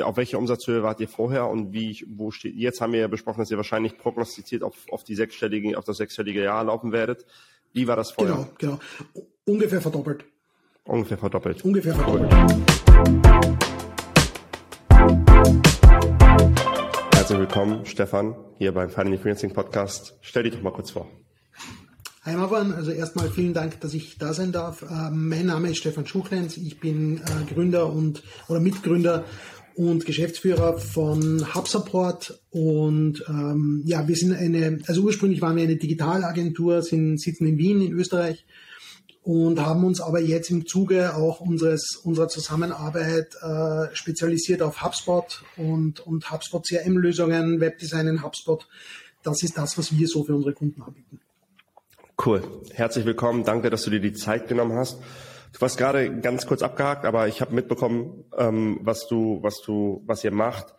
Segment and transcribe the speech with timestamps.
[0.00, 3.40] auf welche Umsatzhöhe wart ihr vorher und wie, wo steht, jetzt haben wir ja besprochen,
[3.40, 7.24] dass ihr wahrscheinlich prognostiziert auf, auf die sechsstellige, auf das sechsstellige Jahr laufen werdet.
[7.72, 8.48] Wie war das vorher?
[8.58, 8.78] Genau,
[9.14, 9.24] genau.
[9.44, 10.24] Ungefähr verdoppelt.
[10.84, 11.64] Ungefähr verdoppelt.
[11.64, 12.32] Ungefähr verdoppelt.
[17.14, 20.18] Herzlich willkommen, Stefan, hier beim Finally Freelancing Podcast.
[20.22, 21.08] Stell dich doch mal kurz vor.
[22.24, 24.82] Hi Marwan, also erstmal vielen Dank, dass ich da sein darf.
[24.82, 29.24] Ähm, mein Name ist Stefan Schuchlenz, ich bin äh, Gründer und oder Mitgründer
[29.78, 35.76] und Geschäftsführer von HubSupport und ähm, ja, wir sind eine, also ursprünglich waren wir eine
[35.76, 38.44] Digitalagentur, sind, sitzen in Wien in Österreich
[39.22, 45.44] und haben uns aber jetzt im Zuge auch unseres, unserer Zusammenarbeit äh, spezialisiert auf HubSpot
[45.56, 48.66] und, und HubSpot CRM-Lösungen, Webdesign in HubSpot.
[49.22, 51.20] Das ist das, was wir so für unsere Kunden anbieten.
[52.26, 52.42] Cool.
[52.72, 53.44] Herzlich willkommen.
[53.44, 54.98] Danke, dass du dir die Zeit genommen hast.
[55.52, 60.02] Du warst gerade ganz kurz abgehakt, aber ich habe mitbekommen, ähm, was du, was du,
[60.06, 60.74] was ihr macht.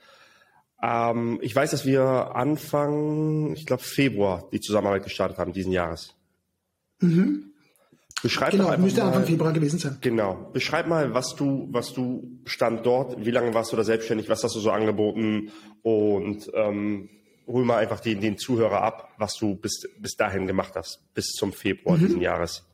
[0.81, 6.15] Ähm, ich weiß, dass wir Anfang, ich glaube Februar, die Zusammenarbeit gestartet haben diesen Jahres.
[6.99, 7.45] Mhm.
[8.21, 9.97] Beschreib genau, müsste mal, Anfang Februar gewesen sein.
[10.01, 10.49] Genau.
[10.51, 14.43] Beschreib mal, was du, was du stand dort, wie lange warst du da selbstständig, was
[14.43, 15.51] hast du so angeboten
[15.83, 17.09] und ähm,
[17.47, 21.27] hol mal einfach den, den Zuhörer ab, was du bis, bis dahin gemacht hast, bis
[21.31, 22.07] zum Februar mhm.
[22.07, 22.65] diesen Jahres.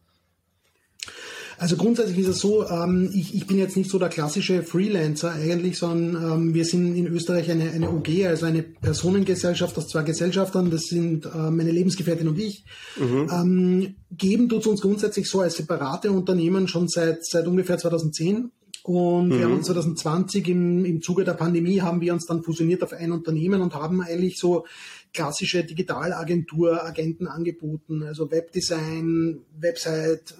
[1.58, 5.32] Also grundsätzlich ist es so, ähm, ich, ich bin jetzt nicht so der klassische Freelancer
[5.32, 10.04] eigentlich, sondern ähm, wir sind in Österreich eine, eine OG, also eine Personengesellschaft aus zwei
[10.04, 12.66] Gesellschaftern, das sind äh, meine Lebensgefährtin und ich.
[12.98, 13.30] Mhm.
[13.32, 18.52] Ähm, geben tut es uns grundsätzlich so als separate Unternehmen schon seit, seit ungefähr 2010.
[18.84, 19.38] Und mhm.
[19.38, 22.94] wir haben uns 2020 im, im Zuge der Pandemie haben wir uns dann fusioniert auf
[22.94, 24.66] ein Unternehmen und haben eigentlich so
[25.12, 30.36] klassische Digitalagentur-Agenten angeboten, also Webdesign, Website,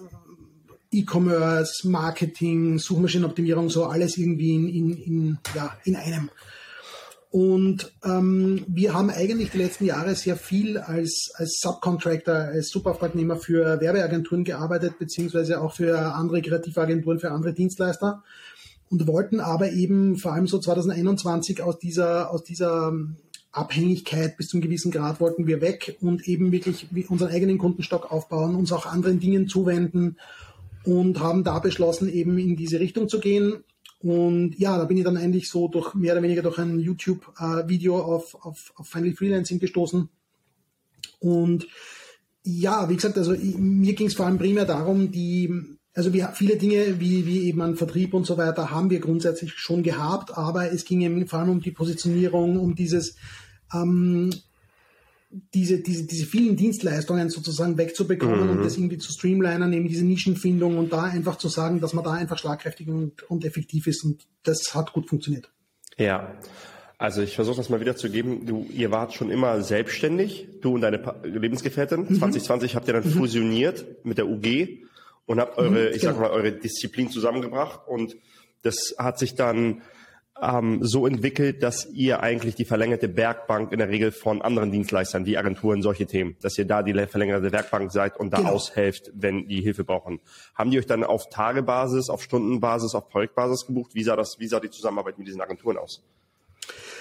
[0.96, 6.30] E-Commerce, Marketing, Suchmaschinenoptimierung, so alles irgendwie in, in, in, ja, in einem.
[7.30, 13.36] Und ähm, wir haben eigentlich die letzten Jahre sehr viel als, als Subcontractor, als Subauftragnehmer
[13.36, 18.22] für Werbeagenturen gearbeitet, beziehungsweise auch für andere Kreativagenturen, für andere Dienstleister
[18.88, 22.92] und wollten aber eben vor allem so 2021 aus dieser, aus dieser
[23.52, 28.54] Abhängigkeit bis zum gewissen Grad wollten wir weg und eben wirklich unseren eigenen Kundenstock aufbauen,
[28.54, 30.16] uns auch anderen Dingen zuwenden
[30.86, 33.64] und haben da beschlossen, eben in diese Richtung zu gehen.
[33.98, 37.98] Und ja, da bin ich dann eigentlich so durch mehr oder weniger durch ein YouTube-Video
[37.98, 40.08] auf, auf, auf Finally Freelancing gestoßen.
[41.18, 41.66] Und
[42.44, 45.52] ja, wie gesagt, also mir ging es vor allem primär darum, die,
[45.92, 49.54] also wir, viele Dinge wie, wie eben ein Vertrieb und so weiter haben wir grundsätzlich
[49.54, 53.16] schon gehabt, aber es ging eben vor allem um die Positionierung, um dieses
[53.74, 54.30] ähm,
[55.54, 58.50] diese, diese, diese vielen Dienstleistungen sozusagen wegzubekommen mhm.
[58.50, 62.04] und das irgendwie zu streamlinen, eben diese Nischenfindung und da einfach zu sagen, dass man
[62.04, 65.50] da einfach schlagkräftig und, und effektiv ist und das hat gut funktioniert.
[65.96, 66.34] Ja.
[66.98, 68.46] Also ich versuche das mal wiederzugeben.
[68.46, 72.06] Du, ihr wart schon immer selbstständig, du und deine Lebensgefährtin.
[72.08, 72.18] Mhm.
[72.18, 73.10] 2020 habt ihr dann mhm.
[73.10, 74.86] fusioniert mit der UG
[75.26, 76.28] und habt eure, mhm, ich sag genau.
[76.28, 78.16] mal, eure Disziplin zusammengebracht und
[78.62, 79.82] das hat sich dann
[80.42, 85.26] ähm, so entwickelt, dass ihr eigentlich die verlängerte Werkbank in der Regel von anderen Dienstleistern,
[85.26, 88.50] wie Agenturen, solche Themen, dass ihr da die verlängerte Werkbank seid und da genau.
[88.50, 90.20] aushelft, wenn die Hilfe brauchen.
[90.54, 93.94] Haben die euch dann auf Tagebasis, auf Stundenbasis, auf Projektbasis gebucht?
[93.94, 96.02] Wie sah das, wie sah die Zusammenarbeit mit diesen Agenturen aus?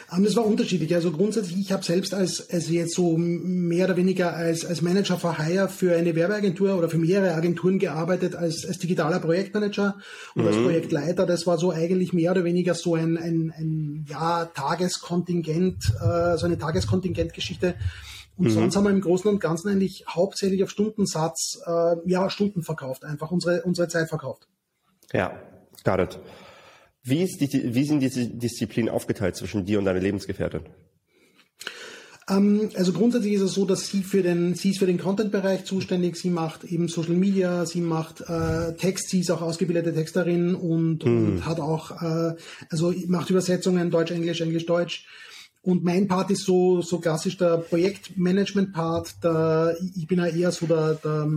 [0.10, 0.94] Das war unterschiedlich.
[0.94, 5.18] Also grundsätzlich, ich habe selbst als, als jetzt so mehr oder weniger als, als Manager
[5.18, 9.98] for Hire für eine Werbeagentur oder für mehrere Agenturen gearbeitet, als, als digitaler Projektmanager
[10.36, 10.48] und mhm.
[10.48, 11.26] als Projektleiter.
[11.26, 16.46] Das war so eigentlich mehr oder weniger so ein, ein, ein ja, Tageskontingent, äh, so
[16.46, 17.76] eine Tageskontingentgeschichte.
[18.38, 18.52] Und mhm.
[18.52, 23.06] sonst haben wir im Großen und Ganzen eigentlich hauptsächlich auf Stundensatz, äh, ja, Stunden verkauft,
[23.06, 24.48] einfach unsere, unsere Zeit verkauft.
[25.14, 25.32] Ja,
[25.84, 26.20] got it.
[27.06, 30.62] Wie, ist die, wie sind diese Disziplinen aufgeteilt zwischen dir und deiner Lebensgefährtin?
[32.28, 35.66] Ähm, also grundsätzlich ist es so, dass sie für den, sie ist für den Content-Bereich
[35.66, 40.56] zuständig, sie macht eben Social Media, sie macht äh, Text, sie ist auch ausgebildete Texterin
[40.56, 41.28] und, mhm.
[41.28, 42.36] und hat auch, äh,
[42.72, 45.06] also macht Übersetzungen Deutsch, Englisch, Englisch, Deutsch.
[45.62, 49.16] Und mein Part ist so, so klassisch der Projektmanagement-Part.
[49.96, 51.28] Ich bin ja eher so der, der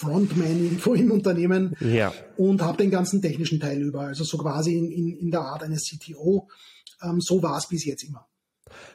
[0.00, 2.12] Frontman irgendwo im Unternehmen ja.
[2.36, 5.62] und habe den ganzen technischen Teil über, also so quasi in, in, in der Art
[5.62, 6.48] eines CTO.
[7.02, 8.26] Ähm, so war es bis jetzt immer.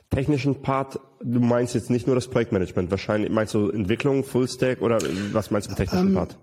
[0.10, 5.00] Technischen Part, du meinst jetzt nicht nur das Projektmanagement, wahrscheinlich meinst du Entwicklung, Fullstack oder
[5.34, 6.38] was meinst du mit technischen ähm, Part?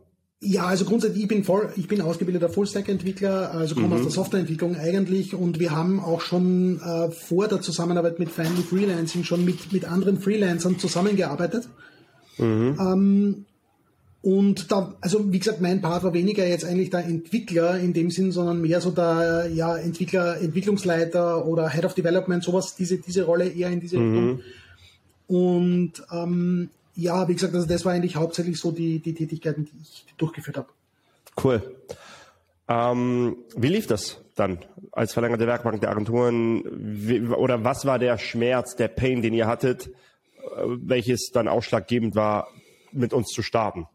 [0.44, 3.93] Ja, also grundsätzlich, ich bin, voll, ich bin ausgebildeter Fullstack-Entwickler, also komme mhm.
[3.93, 8.62] aus der Softwareentwicklung eigentlich und wir haben auch schon äh, vor der Zusammenarbeit mit Family
[8.62, 11.69] Freelancing schon mit, mit anderen Freelancern zusammengearbeitet.
[12.38, 12.76] Mhm.
[12.81, 13.47] Ähm,
[14.22, 18.10] Und da, also wie gesagt, mein Part war weniger jetzt eigentlich der Entwickler in dem
[18.12, 23.24] Sinn, sondern mehr so der ja, Entwickler, Entwicklungsleiter oder Head of Development, sowas, diese, diese
[23.24, 24.12] Rolle eher in diese mhm.
[24.14, 24.40] Richtung.
[25.26, 29.82] Und ähm, ja, wie gesagt, also das war eigentlich hauptsächlich so die, die Tätigkeiten, die
[29.82, 30.69] ich durchgeführt habe.
[31.42, 31.62] Cool.
[32.69, 34.58] Ähm, wie lief das dann
[34.92, 36.62] als verlängerte Werkbank der Agenturen?
[36.70, 39.90] Wie, oder was war der Schmerz, der Pain, den ihr hattet, äh,
[40.64, 42.46] welches dann ausschlaggebend war,
[42.92, 43.88] mit uns zu starten?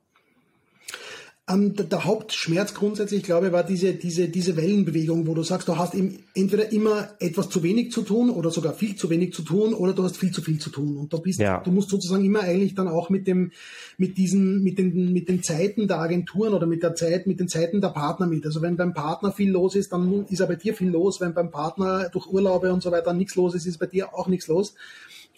[1.49, 5.69] Ähm, der, der, Hauptschmerz grundsätzlich, glaube ich, war diese, diese, diese Wellenbewegung, wo du sagst,
[5.69, 9.33] du hast eben entweder immer etwas zu wenig zu tun oder sogar viel zu wenig
[9.33, 10.97] zu tun oder du hast viel zu viel zu tun.
[10.97, 11.61] Und da bist, ja.
[11.61, 13.53] du musst sozusagen immer eigentlich dann auch mit dem,
[13.97, 17.47] mit diesen, mit den, mit den Zeiten der Agenturen oder mit der Zeit, mit den
[17.47, 18.45] Zeiten der Partner mit.
[18.45, 21.21] Also wenn beim Partner viel los ist, dann ist er bei dir viel los.
[21.21, 24.27] Wenn beim Partner durch Urlaube und so weiter nichts los ist, ist bei dir auch
[24.27, 24.73] nichts los.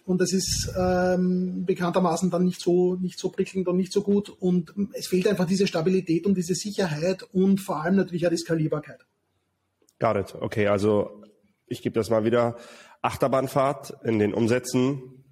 [0.05, 4.29] Und das ist ähm, bekanntermaßen dann nicht so, nicht so prickelnd und nicht so gut.
[4.29, 8.37] Und es fehlt einfach diese Stabilität und diese Sicherheit und vor allem natürlich auch die
[8.37, 9.05] Skalierbarkeit.
[9.99, 10.35] Got it.
[10.39, 11.23] Okay, also
[11.67, 12.55] ich gebe das mal wieder.
[13.01, 15.23] Achterbahnfahrt in den Umsätzen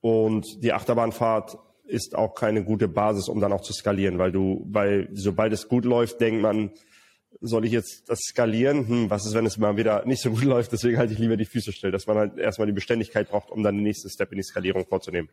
[0.00, 4.66] und die Achterbahnfahrt ist auch keine gute Basis, um dann auch zu skalieren, weil du,
[4.70, 6.70] weil sobald es gut läuft, denkt man,
[7.40, 8.86] soll ich jetzt das skalieren?
[8.86, 10.72] Hm, was ist, wenn es mal wieder nicht so gut läuft?
[10.72, 13.62] Deswegen halte ich lieber die Füße still, dass man halt erstmal die Beständigkeit braucht, um
[13.62, 15.28] dann den nächsten Step in die Skalierung vorzunehmen.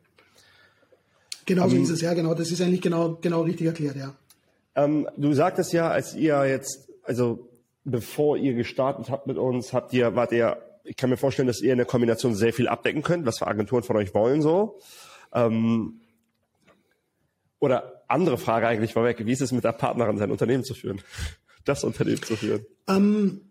[1.46, 2.34] Genau so ähm, ist es, ja, genau.
[2.34, 4.16] Das ist eigentlich genau, genau richtig erklärt, ja.
[4.76, 7.50] Ähm, du sagtest ja, als ihr jetzt, also
[7.84, 11.62] bevor ihr gestartet habt mit uns, habt ihr, wart ihr, ich kann mir vorstellen, dass
[11.62, 14.80] ihr in der Kombination sehr viel abdecken könnt, was für Agenturen von euch wollen so.
[15.34, 16.02] Ähm,
[17.60, 21.02] oder andere Frage eigentlich vorweg, wie ist es mit der Partnerin, sein Unternehmen zu führen?
[21.68, 22.66] Das Unternehmen zu führen?
[22.88, 23.42] Ähm,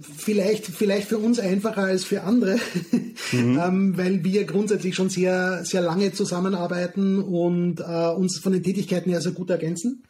[0.00, 2.58] vielleicht, vielleicht für uns einfacher als für andere,
[3.32, 3.58] mhm.
[3.64, 9.10] ähm, weil wir grundsätzlich schon sehr, sehr lange zusammenarbeiten und äh, uns von den Tätigkeiten
[9.10, 10.02] her sehr gut ergänzen.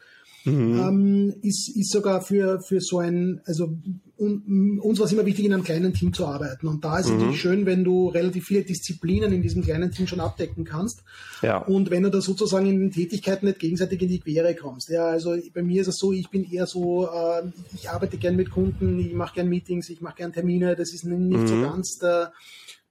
[0.47, 0.79] Mhm.
[0.79, 3.77] Ähm, ist, ist sogar für, für so ein, also
[4.17, 6.69] un, uns war es immer wichtig, in einem kleinen Team zu arbeiten.
[6.69, 7.19] Und da ist es mhm.
[7.19, 11.03] natürlich schön, wenn du relativ viele Disziplinen in diesem kleinen Team schon abdecken kannst.
[11.43, 11.59] Ja.
[11.59, 14.89] Und wenn du da sozusagen in den Tätigkeiten nicht gegenseitig in die Quere kommst.
[14.89, 17.43] Ja, also bei mir ist es so, ich bin eher so, äh,
[17.75, 20.77] ich arbeite gern mit Kunden, ich mache gern Meetings, ich mache gern Termine.
[20.77, 21.47] Das ist nicht mhm.
[21.47, 22.33] so ganz der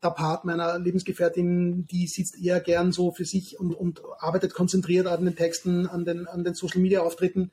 [0.06, 5.08] der Part meiner Lebensgefährtin, die sitzt eher gern so für sich und, und arbeitet konzentriert
[5.08, 7.52] an den Texten, an den, an den Social Media Auftritten.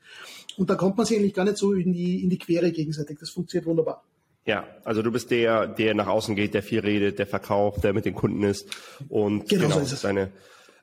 [0.57, 3.19] Und da kommt man sich eigentlich gar nicht so in die, in die Quere gegenseitig.
[3.19, 4.03] Das funktioniert wunderbar.
[4.45, 7.93] Ja, also du bist der, der nach außen geht, der viel redet, der verkauft, der
[7.93, 8.67] mit den Kunden ist
[9.07, 10.01] und genau, genau so ist es.
[10.01, 10.31] Deine,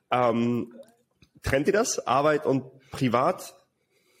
[0.09, 0.73] ähm,
[1.43, 3.55] trennt ihr das, Arbeit und Privat?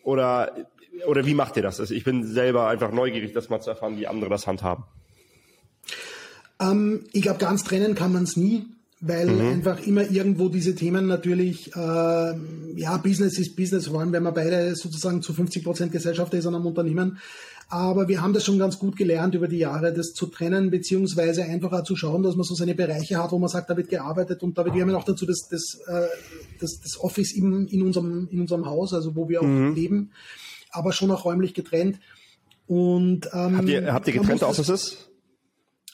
[0.03, 0.67] Oder,
[1.07, 1.79] oder wie macht ihr das?
[1.79, 4.83] Also ich bin selber einfach neugierig, das mal zu erfahren, wie andere das handhaben.
[6.61, 8.65] Ähm, ich glaube, ganz trennen kann man es nie,
[8.99, 9.41] weil mhm.
[9.41, 14.33] einfach immer irgendwo diese Themen natürlich, äh, ja, Business ist Business, vor allem wenn man
[14.33, 17.17] beide sozusagen zu 50 Prozent Gesellschaft ist an einem Unternehmen.
[17.67, 21.45] Aber wir haben das schon ganz gut gelernt über die Jahre, das zu trennen, beziehungsweise
[21.45, 23.89] einfach auch zu schauen, dass man so seine Bereiche hat, wo man sagt, da wird
[23.89, 26.07] gearbeitet und da wird, wir haben auch dazu das, das, äh,
[26.59, 29.73] das, das Office in, in, unserem, in unserem Haus, also wo wir auch mhm.
[29.73, 30.11] leben,
[30.69, 31.99] aber schon auch räumlich getrennt.
[32.67, 35.10] Und, ähm, habt ihr, habt ihr getrennte Offices?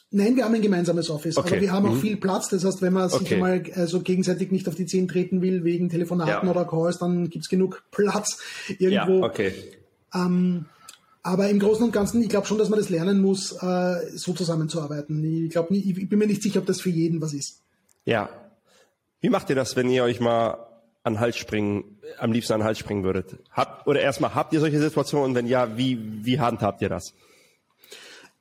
[0.10, 1.54] Nein, wir haben ein gemeinsames Office, okay.
[1.54, 2.00] aber wir haben auch mhm.
[2.02, 2.48] viel Platz.
[2.48, 3.26] Das heißt, wenn man okay.
[3.26, 6.52] sich mal also gegenseitig nicht auf die Zehen treten will wegen Telefonaten ja.
[6.52, 8.40] oder Calls, dann gibt's genug Platz
[8.80, 9.20] irgendwo.
[9.20, 9.54] Ja, okay.
[10.14, 10.66] Ähm,
[11.24, 14.32] aber im Großen und Ganzen, ich glaube schon, dass man das lernen muss, äh, so
[14.32, 15.22] zusammenzuarbeiten.
[15.46, 17.62] Ich glaube, ich bin mir nicht sicher, ob das für jeden was ist.
[18.06, 18.30] Ja.
[19.20, 20.58] Wie macht ihr das, wenn ihr euch mal
[21.04, 23.40] an Hals springen, am liebsten an Hals springen würdet?
[23.52, 25.36] Habt, oder erstmal, habt ihr solche Situationen?
[25.36, 27.14] Wenn ja, wie, wie handhabt ihr das?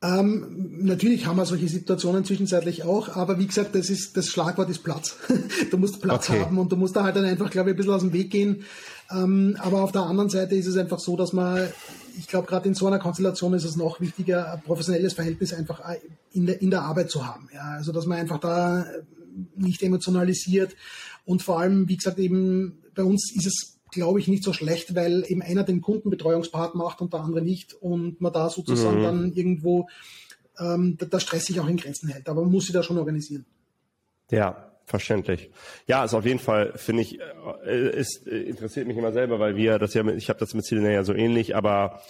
[0.07, 4.71] Ähm, natürlich haben wir solche Situationen zwischenzeitlich auch, aber wie gesagt, das ist das Schlagwort
[4.71, 5.17] ist Platz.
[5.71, 6.41] du musst Platz okay.
[6.41, 8.31] haben und du musst da halt dann einfach, glaube ich, ein bisschen aus dem Weg
[8.31, 8.65] gehen.
[9.11, 11.69] Ähm, aber auf der anderen Seite ist es einfach so, dass man,
[12.19, 15.81] ich glaube, gerade in so einer Konstellation ist es noch wichtiger, ein professionelles Verhältnis einfach
[16.33, 17.49] in der, in der Arbeit zu haben.
[17.55, 18.87] Ja, also dass man einfach da
[19.57, 20.77] nicht emotionalisiert
[21.25, 24.95] und vor allem, wie gesagt, eben bei uns ist es glaube ich, nicht so schlecht,
[24.95, 29.03] weil eben einer den Kundenbetreuungspart macht und der andere nicht und man da sozusagen mhm.
[29.03, 29.89] dann irgendwo
[30.61, 32.29] ähm, der Stress sich auch in Grenzen hält.
[32.29, 33.45] Aber man muss sich da schon organisieren.
[34.31, 35.51] Ja, verständlich.
[35.87, 37.19] Ja, ist auf jeden Fall, finde ich,
[37.67, 40.55] äh, ist, äh, interessiert mich immer selber, weil wir das ja, mit, ich habe das
[40.55, 42.03] mit Selena ja so ähnlich, aber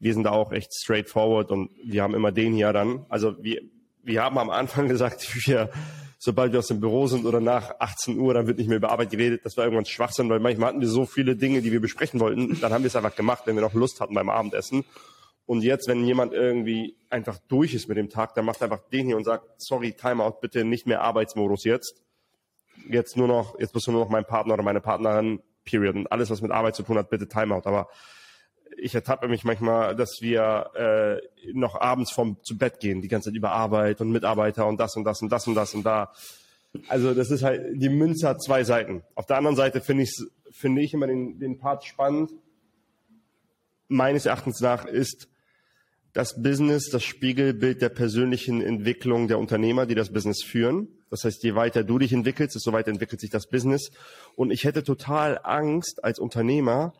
[0.00, 3.06] wir sind da auch echt straightforward und wir haben immer den hier dann.
[3.08, 3.62] Also wir,
[4.02, 5.70] wir haben am Anfang gesagt, wir
[6.24, 8.90] sobald wir aus dem Büro sind oder nach 18 Uhr, dann wird nicht mehr über
[8.90, 9.42] Arbeit geredet.
[9.44, 12.58] Das war irgendwann Schwachsinn, weil manchmal hatten wir so viele Dinge, die wir besprechen wollten.
[12.62, 14.86] Dann haben wir es einfach gemacht, wenn wir noch Lust hatten beim Abendessen.
[15.44, 18.88] Und jetzt, wenn jemand irgendwie einfach durch ist mit dem Tag, dann macht er einfach
[18.90, 22.02] den hier und sagt, sorry, Timeout, bitte nicht mehr Arbeitsmodus jetzt.
[22.88, 25.42] Jetzt nur noch, jetzt bist du nur noch mein Partner oder meine Partnerin.
[25.66, 25.94] period.
[25.94, 27.62] Und alles, was mit Arbeit zu tun hat, bitte Timeout.
[27.64, 27.88] Aber
[28.76, 33.30] ich ertappe mich manchmal, dass wir äh, noch abends vom zu Bett gehen, die ganze
[33.30, 36.12] Zeit über Arbeit und Mitarbeiter und das und das und das und das und da.
[36.88, 39.02] Also das ist halt, die Münze hat zwei Seiten.
[39.14, 40.12] Auf der anderen Seite finde ich,
[40.50, 42.32] finde ich immer den, den Part spannend.
[43.88, 45.28] Meines Erachtens nach ist
[46.14, 50.88] das Business das Spiegelbild der persönlichen Entwicklung der Unternehmer, die das Business führen.
[51.10, 53.90] Das heißt, je weiter du dich entwickelst, desto weiter entwickelt sich das Business.
[54.36, 56.94] Und ich hätte total Angst als Unternehmer,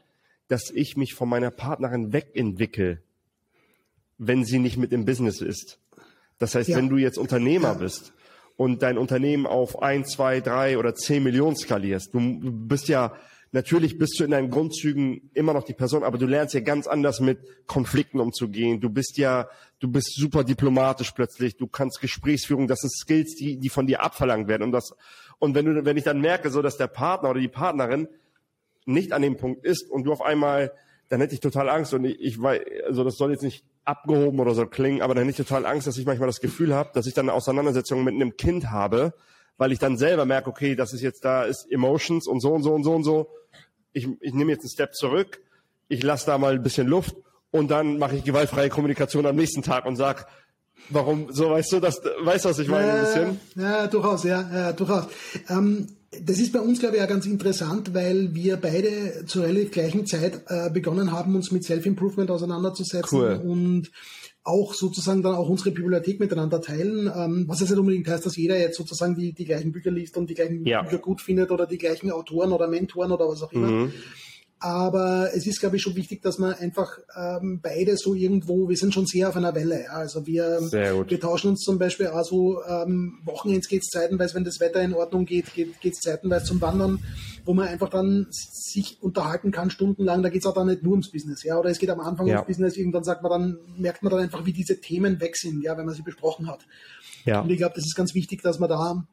[0.49, 3.03] dass ich mich von meiner Partnerin wegentwickle,
[4.19, 5.81] wenn sie nicht mit im Business ist.
[6.39, 6.77] Das heißt, ja.
[6.77, 7.75] wenn du jetzt Unternehmer ja.
[7.75, 8.13] bist
[8.57, 12.21] und dein Unternehmen auf ein, zwei, drei oder zehn Millionen skalierst, du
[12.51, 13.15] bist ja,
[13.53, 16.87] natürlich bist du in deinen Grundzügen immer noch die Person, aber du lernst ja ganz
[16.87, 18.81] anders mit Konflikten umzugehen.
[18.81, 19.49] Du bist ja,
[19.79, 21.57] du bist super diplomatisch plötzlich.
[21.57, 24.65] Du kannst Gesprächsführung, das sind Skills, die, die von dir abverlangt werden.
[24.65, 24.95] Und das,
[25.39, 28.09] und wenn du, wenn ich dann merke, so, dass der Partner oder die Partnerin
[28.85, 30.73] nicht an dem Punkt ist und du auf einmal,
[31.09, 34.41] dann hätte ich total Angst und ich, ich weiß, also das soll jetzt nicht abgehoben
[34.41, 36.91] oder so klingen, aber dann hätte ich total Angst, dass ich manchmal das Gefühl habe,
[36.95, 39.15] dass ich dann eine Auseinandersetzung mit einem Kind habe,
[39.57, 42.63] weil ich dann selber merke, okay, das ist jetzt da ist Emotions und so und
[42.63, 43.29] so und so und so.
[43.93, 45.41] Ich, ich nehme jetzt einen Step zurück,
[45.89, 47.17] ich lasse da mal ein bisschen Luft
[47.51, 50.27] und dann mache ich gewaltfreie Kommunikation am nächsten Tag und sag,
[50.89, 53.41] warum so, weißt du, das, weißt du, was ich meine ja, ein bisschen?
[53.55, 55.07] Ja, durchaus, ja, ja durchaus.
[55.49, 55.89] Ähm,
[56.23, 60.07] das ist bei uns, glaube ich, auch ganz interessant, weil wir beide zur relativ gleichen
[60.07, 63.41] Zeit äh, begonnen haben, uns mit Self-Improvement auseinanderzusetzen cool.
[63.45, 63.91] und
[64.45, 68.37] auch sozusagen dann auch unsere Bibliothek miteinander teilen, ähm, was jetzt nicht unbedingt heißt, dass
[68.37, 70.83] jeder jetzt sozusagen die, die gleichen Bücher liest und die gleichen ja.
[70.83, 73.69] Bücher gut findet oder die gleichen Autoren oder Mentoren oder was auch immer.
[73.69, 73.93] Mhm.
[74.65, 78.79] Aber es ist, glaube ich, schon wichtig, dass man einfach ähm, beide so irgendwo, wir
[78.79, 79.83] sind schon sehr auf einer Welle.
[79.83, 79.91] Ja.
[79.91, 84.45] Also wir, wir tauschen uns zum Beispiel auch so, ähm, Wochenends geht es zeitenweise, wenn
[84.45, 87.05] das Wetter in Ordnung geht, geht es zeitenweise zum Wandern,
[87.45, 90.23] wo man einfach dann sich unterhalten kann, stundenlang.
[90.23, 91.43] Da geht es auch dann nicht nur ums Business.
[91.43, 91.59] Ja.
[91.59, 92.37] Oder es geht am Anfang ja.
[92.37, 95.63] ums Business, irgendwann sagt man dann, merkt man dann einfach, wie diese Themen weg sind,
[95.63, 96.61] ja, wenn man sie besprochen hat.
[97.27, 97.43] Ja.
[97.43, 99.05] Und ich glaube, das ist ganz wichtig, dass man da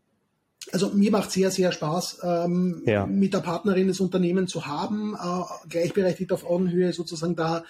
[0.71, 3.05] also mir macht sehr, sehr Spaß, ähm, ja.
[3.05, 7.63] mit der Partnerin des Unternehmens zu haben, äh, gleichberechtigt auf Augenhöhe sozusagen da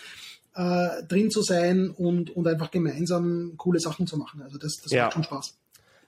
[0.55, 4.41] äh, drin zu sein und, und einfach gemeinsam coole Sachen zu machen.
[4.41, 5.05] Also das, das ja.
[5.05, 5.57] macht schon Spaß.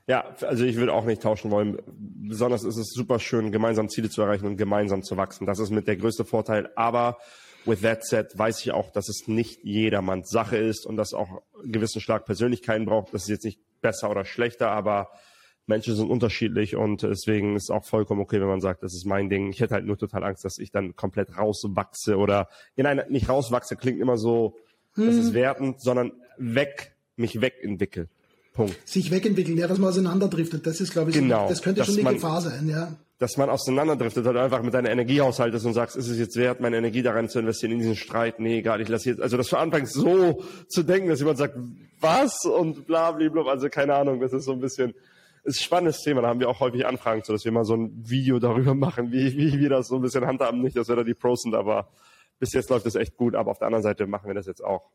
[0.05, 1.77] Ja, also ich würde auch nicht tauschen wollen.
[1.87, 5.47] Besonders ist es super schön, gemeinsam Ziele zu erreichen und gemeinsam zu wachsen.
[5.47, 6.69] Das ist mit der größte Vorteil.
[6.75, 7.17] Aber
[7.63, 11.41] with that said weiß ich auch, dass es nicht jedermanns Sache ist und dass auch
[11.63, 13.13] gewissen Schlag Persönlichkeiten braucht.
[13.13, 15.09] Das ist jetzt nicht besser oder schlechter, aber
[15.65, 19.29] Menschen sind unterschiedlich und deswegen ist auch vollkommen okay, wenn man sagt, das ist mein
[19.29, 19.49] Ding.
[19.49, 23.29] Ich hätte halt nur total Angst, dass ich dann komplett rauswachse oder, ja, nein, nicht
[23.29, 24.55] rauswachse klingt immer so,
[24.95, 25.05] hm.
[25.05, 25.33] das ist hm.
[25.33, 28.09] wertend, sondern weg, mich wegentwickel.
[28.53, 28.77] Punkt.
[28.87, 32.03] Sich wegentwickeln, ja, dass man auseinanderdriftet, das ist, glaube ich, genau, das könnte schon die
[32.03, 32.95] man, Gefahr sein, ja.
[33.17, 36.59] Dass man auseinanderdriftet, halt einfach mit deiner Energiehaushalt ist und sagst, ist es jetzt wert,
[36.59, 38.39] meine Energie daran zu investieren in diesen Streit?
[38.39, 41.57] Nee, egal, ich lasse jetzt, also das für anfangs so zu denken, dass jemand sagt,
[41.99, 42.45] was?
[42.45, 44.93] Und bla, bla, bla, also keine Ahnung, das ist so ein bisschen,
[45.43, 46.21] ist ein spannendes Thema.
[46.21, 49.11] Da haben wir auch häufig Anfragen zu, dass wir mal so ein Video darüber machen,
[49.11, 50.61] wie, wie wir das so ein bisschen handhaben.
[50.61, 51.89] Nicht, dass wir da die Pros sind, aber
[52.39, 53.35] bis jetzt läuft es echt gut.
[53.35, 54.89] Aber auf der anderen Seite machen wir das jetzt auch.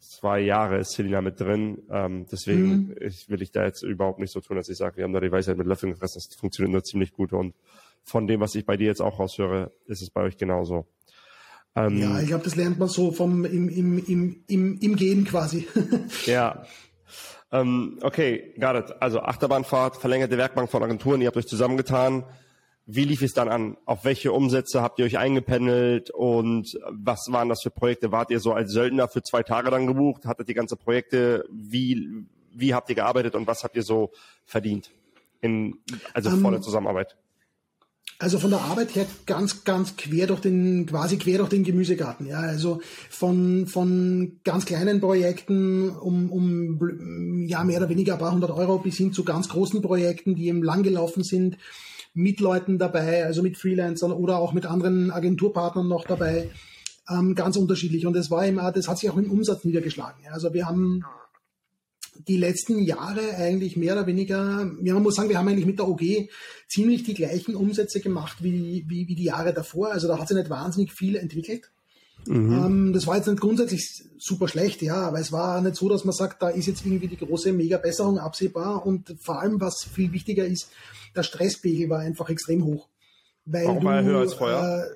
[0.00, 1.82] Zwei Jahre ist Selina mit drin.
[1.90, 2.96] Ähm, deswegen mhm.
[3.00, 5.20] ich, will ich da jetzt überhaupt nicht so tun, dass ich sage, wir haben da
[5.20, 6.22] die Weisheit mit Löffeln gefressen.
[6.26, 7.32] Das funktioniert nur ziemlich gut.
[7.32, 7.54] Und
[8.02, 10.86] von dem, was ich bei dir jetzt auch raushöre, ist es bei euch genauso.
[11.76, 15.24] Ähm, ja, ich glaube, das lernt man so vom im, im, im, im, im Gehen
[15.24, 15.68] quasi.
[16.26, 16.64] ja,
[17.52, 18.94] ähm, okay, got it.
[19.00, 22.24] Also Achterbahnfahrt, verlängerte Werkbank von Agenturen, ihr habt euch zusammengetan.
[22.86, 23.76] Wie lief es dann an?
[23.84, 28.10] Auf welche Umsätze habt ihr euch eingependelt und was waren das für Projekte?
[28.10, 30.26] Wart ihr so als Söldner für zwei Tage dann gebucht?
[30.26, 31.44] Hattet ihr ganze Projekte?
[31.50, 34.10] Wie, wie habt ihr gearbeitet und was habt ihr so
[34.44, 34.90] verdient?
[35.40, 35.76] In,
[36.14, 37.16] also um, vor der Zusammenarbeit.
[38.22, 42.26] Also von der Arbeit her ganz, ganz quer durch den, quasi quer durch den Gemüsegarten.
[42.26, 48.32] Ja, also von, von ganz kleinen Projekten um, um, ja, mehr oder weniger ein paar
[48.32, 51.56] hundert Euro bis hin zu ganz großen Projekten, die eben lang gelaufen sind,
[52.12, 56.50] mit Leuten dabei, also mit Freelancern oder auch mit anderen Agenturpartnern noch dabei.
[57.08, 58.04] Ähm, ganz unterschiedlich.
[58.04, 60.22] Und das war immer, das hat sich auch im Umsatz niedergeschlagen.
[60.24, 61.04] Ja, also wir haben
[62.28, 65.78] die letzten Jahre eigentlich mehr oder weniger, ja, man muss sagen, wir haben eigentlich mit
[65.78, 66.28] der OG
[66.68, 69.92] ziemlich die gleichen Umsätze gemacht wie, wie, wie die Jahre davor.
[69.92, 71.70] Also da hat sich nicht wahnsinnig viel entwickelt.
[72.26, 72.52] Mhm.
[72.52, 76.04] Ähm, das war jetzt nicht grundsätzlich super schlecht, ja, aber es war nicht so, dass
[76.04, 80.12] man sagt, da ist jetzt irgendwie die große Mega-Besserung absehbar und vor allem, was viel
[80.12, 80.70] wichtiger ist,
[81.16, 82.88] der Stresspegel war einfach extrem hoch.
[83.46, 84.90] Weil Warum war er höher als vorher?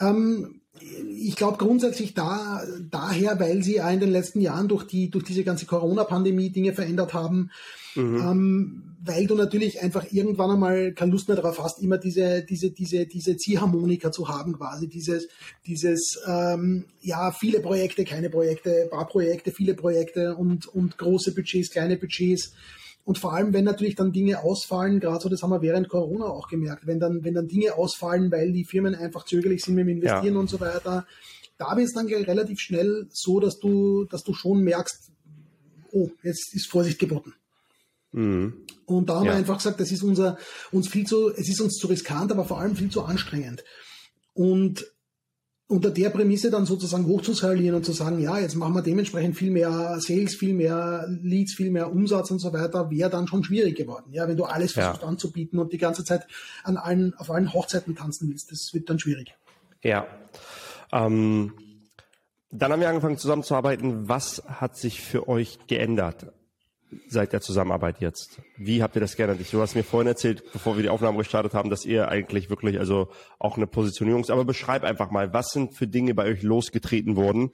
[0.00, 4.84] Äh, ähm, ich glaube grundsätzlich da, daher, weil sie ja in den letzten Jahren durch
[4.84, 7.50] die, durch diese ganze Corona-Pandemie Dinge verändert haben,
[7.94, 8.16] mhm.
[8.16, 12.70] ähm, weil du natürlich einfach irgendwann einmal keine Lust mehr darauf hast, immer diese, diese,
[12.70, 15.28] diese, diese Ziehharmonika zu haben, quasi dieses,
[15.66, 21.70] dieses, ähm, ja, viele Projekte, keine Projekte, paar Projekte, viele Projekte und, und große Budgets,
[21.70, 22.54] kleine Budgets.
[23.04, 26.26] Und vor allem, wenn natürlich dann Dinge ausfallen, gerade so, das haben wir während Corona
[26.26, 29.86] auch gemerkt, wenn dann, wenn dann Dinge ausfallen, weil die Firmen einfach zögerlich sind mit
[29.86, 30.40] dem Investieren ja.
[30.40, 31.06] und so weiter,
[31.58, 35.10] da wird es dann relativ schnell so, dass du, dass du schon merkst,
[35.90, 37.34] oh, jetzt ist Vorsicht geboten.
[38.12, 38.54] Mhm.
[38.86, 39.32] Und da haben ja.
[39.32, 40.38] wir einfach gesagt, das ist unser,
[40.70, 43.64] uns viel zu, es ist uns zu riskant, aber vor allem viel zu anstrengend.
[44.34, 44.86] Und
[45.72, 49.50] unter der Prämisse dann sozusagen hochzuskalieren und zu sagen, ja, jetzt machen wir dementsprechend viel
[49.50, 53.74] mehr Sales, viel mehr Leads, viel mehr Umsatz und so weiter, wäre dann schon schwierig
[53.74, 54.12] geworden.
[54.12, 55.08] Ja, wenn du alles versuchst ja.
[55.08, 56.26] anzubieten und die ganze Zeit
[56.62, 59.34] an allen, auf allen Hochzeiten tanzen willst, das wird dann schwierig.
[59.82, 60.06] Ja.
[60.92, 61.54] Ähm,
[62.50, 64.10] dann haben wir angefangen zusammenzuarbeiten.
[64.10, 66.26] Was hat sich für euch geändert?
[67.08, 68.40] Seit der Zusammenarbeit jetzt?
[68.56, 69.40] Wie habt ihr das geändert?
[69.50, 72.78] Du hast mir vorhin erzählt, bevor wir die Aufnahme gestartet haben, dass ihr eigentlich wirklich
[72.78, 73.08] also
[73.38, 77.50] auch eine Positionierung, aber beschreib einfach mal, was sind für Dinge bei euch losgetreten worden?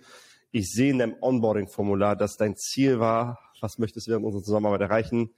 [0.51, 4.81] Ich sehe in dem Onboarding-Formular, dass dein Ziel war, was möchtest du während unserer Zusammenarbeit
[4.81, 5.31] erreichen,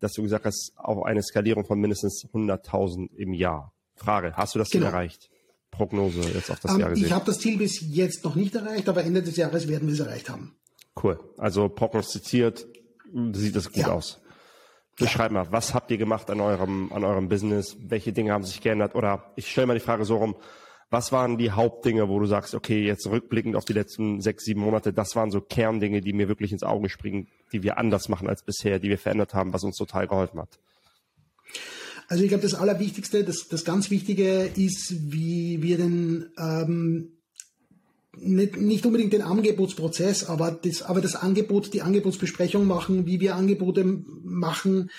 [0.00, 3.72] dass du gesagt hast, auf eine Skalierung von mindestens 100.000 im Jahr.
[3.96, 4.86] Frage, hast du das genau.
[4.86, 5.30] Ziel erreicht?
[5.70, 7.06] Prognose jetzt auf das um, ähm, Jahr gesehen.
[7.06, 9.94] Ich habe das Ziel bis jetzt noch nicht erreicht, aber Ende des Jahres werden wir
[9.94, 10.54] es erreicht haben.
[11.02, 11.18] Cool.
[11.36, 12.66] Also prognostiziert
[13.32, 13.92] sieht das gut ja.
[13.92, 14.20] aus.
[14.98, 17.76] Beschreib mal, was habt ihr gemacht an eurem, an eurem Business?
[17.80, 18.94] Welche Dinge haben sich geändert?
[18.94, 20.36] Oder ich stelle mal die Frage so rum,
[20.90, 24.60] was waren die Hauptdinge, wo du sagst, okay, jetzt rückblickend auf die letzten sechs, sieben
[24.60, 28.28] Monate, das waren so Kerndinge, die mir wirklich ins Auge springen, die wir anders machen
[28.28, 30.60] als bisher, die wir verändert haben, was uns total geholfen hat?
[32.06, 37.13] Also ich glaube, das Allerwichtigste, das, das ganz Wichtige ist, wie wir den ähm,
[38.18, 43.36] nicht, nicht unbedingt den Angebotsprozess, aber das, aber das Angebot, die Angebotsbesprechung machen, wie wir
[43.36, 43.84] Angebote
[44.22, 44.90] machen.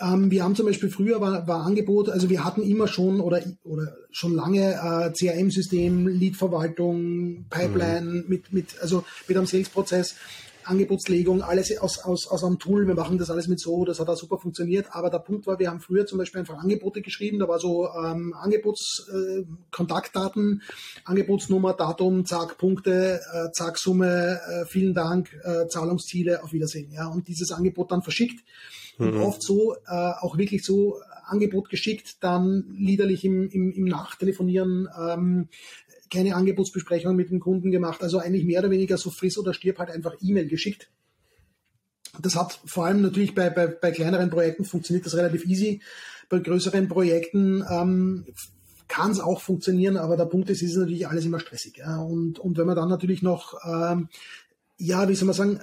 [0.00, 3.42] Ähm, wir haben zum Beispiel früher war, war Angebot, also wir hatten immer schon oder,
[3.64, 8.24] oder schon lange äh, CRM-System, Lead-Verwaltung, Pipeline mhm.
[8.28, 10.16] mit, mit, also mit einem Sales-Prozess.
[10.64, 14.08] Angebotslegung, alles aus, aus, aus einem Tool, wir machen das alles mit so, das hat
[14.08, 14.86] auch super funktioniert.
[14.90, 17.88] Aber der Punkt war, wir haben früher zum Beispiel einfach Angebote geschrieben, da war so
[17.88, 20.64] ähm, Angebotskontaktdaten, äh,
[21.04, 26.90] Angebotsnummer, Datum, zack, Punkte, äh, zack, Summe, äh, vielen Dank, äh, Zahlungsziele, auf Wiedersehen.
[26.92, 28.44] Ja, und dieses Angebot dann verschickt.
[28.98, 29.06] Mhm.
[29.06, 34.88] Und oft so, äh, auch wirklich so Angebot geschickt, dann liederlich im, im, im Nachtelefonieren
[34.98, 35.48] ähm,
[36.12, 39.78] keine Angebotsbesprechung mit dem Kunden gemacht, also eigentlich mehr oder weniger so friss oder stirb
[39.78, 40.90] halt einfach E-Mail geschickt.
[42.20, 45.80] Das hat vor allem natürlich bei, bei, bei kleineren Projekten funktioniert das relativ easy.
[46.28, 48.26] Bei größeren Projekten ähm,
[48.88, 51.78] kann es auch funktionieren, aber der Punkt ist, es ist natürlich alles immer stressig.
[51.78, 51.96] Ja.
[52.02, 54.08] Und, und wenn man dann natürlich noch, ähm,
[54.76, 55.60] ja, wie soll man sagen,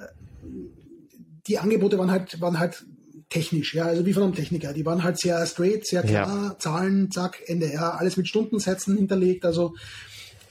[1.45, 2.85] die Angebote waren halt, waren halt
[3.29, 4.73] technisch, ja, also wie von einem Techniker.
[4.73, 6.59] Die waren halt sehr straight, sehr klar, ja.
[6.59, 9.45] Zahlen, zack, Ende, ja, alles mit Stundensätzen hinterlegt.
[9.45, 9.75] Also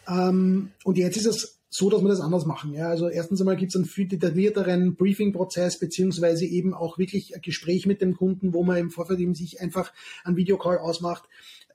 [0.08, 2.72] ähm, und jetzt ist es so, dass wir das anders machen.
[2.72, 7.42] Ja, also erstens einmal gibt es einen viel detaillierteren Briefing-Prozess beziehungsweise eben auch wirklich ein
[7.42, 9.92] Gespräch mit dem Kunden, wo man im Vorfeld eben sich einfach
[10.24, 11.24] einen Videocall ausmacht,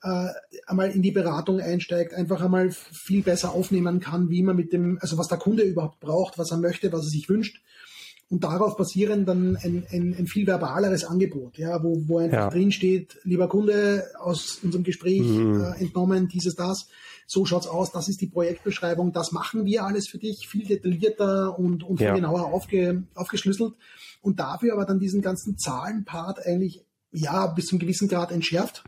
[0.01, 0.29] äh,
[0.65, 4.97] einmal in die Beratung einsteigt, einfach einmal viel besser aufnehmen kann, wie man mit dem,
[4.99, 7.61] also was der Kunde überhaupt braucht, was er möchte, was er sich wünscht.
[8.29, 12.49] Und darauf basieren dann ein, ein, ein viel verbaleres Angebot, ja, wo, wo einfach ja.
[12.49, 15.61] drin steht, lieber Kunde, aus unserem Gespräch mhm.
[15.61, 16.87] äh, entnommen, dieses, das
[17.27, 21.57] so schaut's aus, das ist die Projektbeschreibung, das machen wir alles für dich, viel detaillierter
[21.57, 22.15] und, und viel ja.
[22.15, 23.73] genauer aufge, aufgeschlüsselt.
[24.21, 28.83] Und dafür aber dann diesen ganzen Zahlenpart eigentlich, ja, bis zum gewissen Grad entschärft.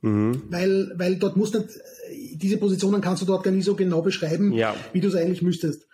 [0.00, 0.42] Mhm.
[0.50, 1.68] Weil, weil dort muss nicht,
[2.34, 4.74] diese Positionen kannst du dort gar nicht so genau beschreiben, ja.
[4.92, 5.86] wie du es eigentlich müsstest.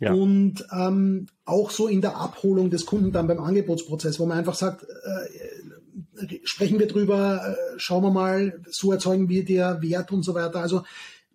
[0.00, 0.12] Ja.
[0.12, 4.54] Und ähm, auch so in der Abholung des Kunden dann beim Angebotsprozess, wo man einfach
[4.54, 10.22] sagt, äh, sprechen wir drüber, äh, schauen wir mal, so erzeugen wir dir Wert und
[10.22, 10.60] so weiter.
[10.60, 10.84] Also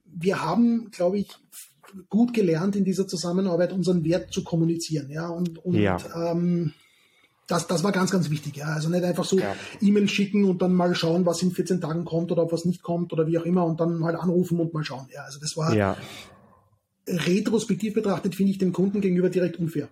[0.06, 1.30] wir haben, glaube ich,
[2.10, 5.10] gut gelernt in dieser Zusammenarbeit unseren Wert zu kommunizieren.
[5.10, 5.98] Ja, und, und ja.
[6.16, 6.74] Ähm,
[7.48, 8.56] das, das war ganz, ganz wichtig.
[8.56, 8.68] Ja.
[8.68, 9.54] Also nicht einfach so ja.
[9.82, 13.12] E-Mail schicken und dann mal schauen, was in 14 Tagen kommt oder was nicht kommt
[13.12, 15.08] oder wie auch immer und dann halt anrufen und mal schauen.
[15.14, 15.98] Ja, also das war ja.
[17.08, 19.90] Retrospektiv betrachtet, finde ich dem Kunden gegenüber direkt unfair.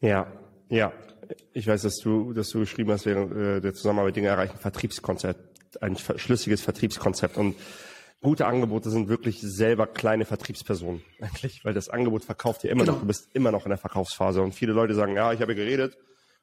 [0.00, 0.26] Ja,
[0.68, 0.92] ja,
[1.52, 5.82] ich weiß, dass du, dass du geschrieben hast, während äh, der Zusammenarbeit Dinge erreichen, Vertriebskonzept,
[5.82, 7.36] ein schlüssiges Vertriebskonzept.
[7.36, 7.56] Und
[8.20, 12.92] gute Angebote sind wirklich selber kleine Vertriebspersonen eigentlich, weil das Angebot verkauft dir immer genau.
[12.94, 14.42] noch, du bist immer noch in der Verkaufsphase.
[14.42, 15.96] Und viele Leute sagen, ja, ich habe geredet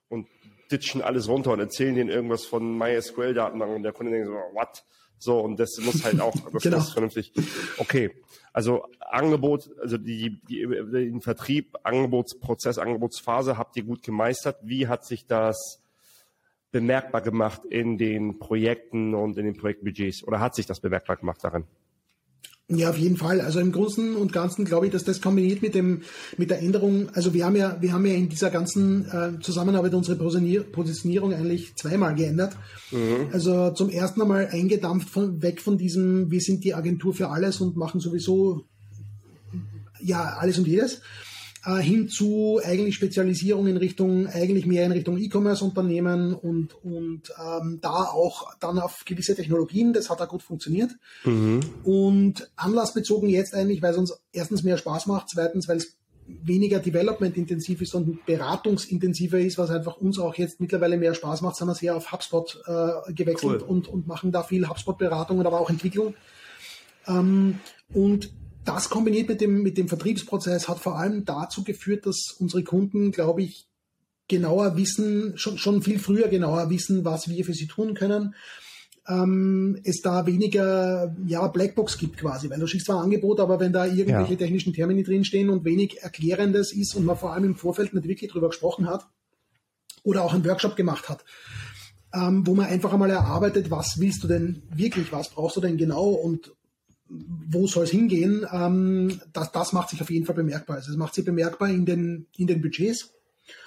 [0.10, 0.28] und
[0.72, 4.84] ditchen alles runter und erzählen denen irgendwas von MySQL-Datenbank und der Kunde denkt so, what?
[5.20, 6.78] So, und das muss halt auch, das genau.
[6.78, 7.34] muss vernünftig.
[7.78, 8.12] Okay.
[8.52, 14.58] Also Angebot, also die, die, den Vertrieb, Angebotsprozess, Angebotsphase habt ihr gut gemeistert.
[14.64, 15.82] Wie hat sich das
[16.72, 20.24] bemerkbar gemacht in den Projekten und in den Projektbudgets?
[20.24, 21.66] Oder hat sich das bemerkbar gemacht darin?
[22.72, 23.42] Ja, auf jeden Fall.
[23.42, 26.04] Also im Großen und Ganzen glaube ich, dass das kombiniert mit dem
[26.38, 27.10] mit der Änderung.
[27.14, 31.76] Also wir haben ja wir haben ja in dieser ganzen äh, Zusammenarbeit unsere Positionierung eigentlich
[31.76, 32.56] zweimal geändert.
[32.92, 33.30] Mhm.
[33.32, 37.60] Also zum ersten Mal eingedampft von weg von diesem wir sind die Agentur für alles
[37.60, 38.66] und machen sowieso
[40.00, 41.02] ja alles und jedes
[41.70, 47.80] äh, hin zu eigentlich Spezialisierung in Richtung, eigentlich mehr in Richtung E-Commerce-Unternehmen und, und ähm,
[47.82, 50.92] da auch dann auf gewisse Technologien, das hat da gut funktioniert.
[51.26, 51.60] Mhm.
[51.84, 56.80] Und anlassbezogen jetzt eigentlich, weil es uns erstens mehr Spaß macht, zweitens, weil es weniger
[56.80, 61.68] Development-intensiv ist und beratungsintensiver ist, was einfach uns auch jetzt mittlerweile mehr Spaß macht, sind
[61.68, 63.68] wir sehr auf HubSpot äh, gewechselt cool.
[63.68, 66.14] und, und machen da viel HubSpot-Beratung, aber auch Entwicklung.
[67.08, 67.60] Ähm,
[67.94, 68.32] und
[68.70, 73.12] das kombiniert mit dem, mit dem Vertriebsprozess hat vor allem dazu geführt, dass unsere Kunden,
[73.12, 73.68] glaube ich,
[74.28, 78.36] genauer wissen, schon, schon viel früher genauer wissen, was wir für sie tun können.
[79.08, 83.60] Ähm, es da weniger ja, Blackbox gibt quasi, weil du schickst zwar ein Angebot, aber
[83.60, 84.38] wenn da irgendwelche ja.
[84.38, 88.32] technischen Termini drinstehen und wenig Erklärendes ist und man vor allem im Vorfeld nicht wirklich
[88.32, 89.08] drüber gesprochen hat
[90.04, 91.26] oder auch einen Workshop gemacht hat,
[92.14, 95.78] ähm, wo man einfach einmal erarbeitet, was willst du denn wirklich, was brauchst du denn
[95.78, 96.52] genau und
[97.10, 100.78] wo soll es hingehen, ähm, das, das macht sich auf jeden Fall bemerkbar.
[100.78, 103.14] Also es macht sich bemerkbar in den, in den Budgets.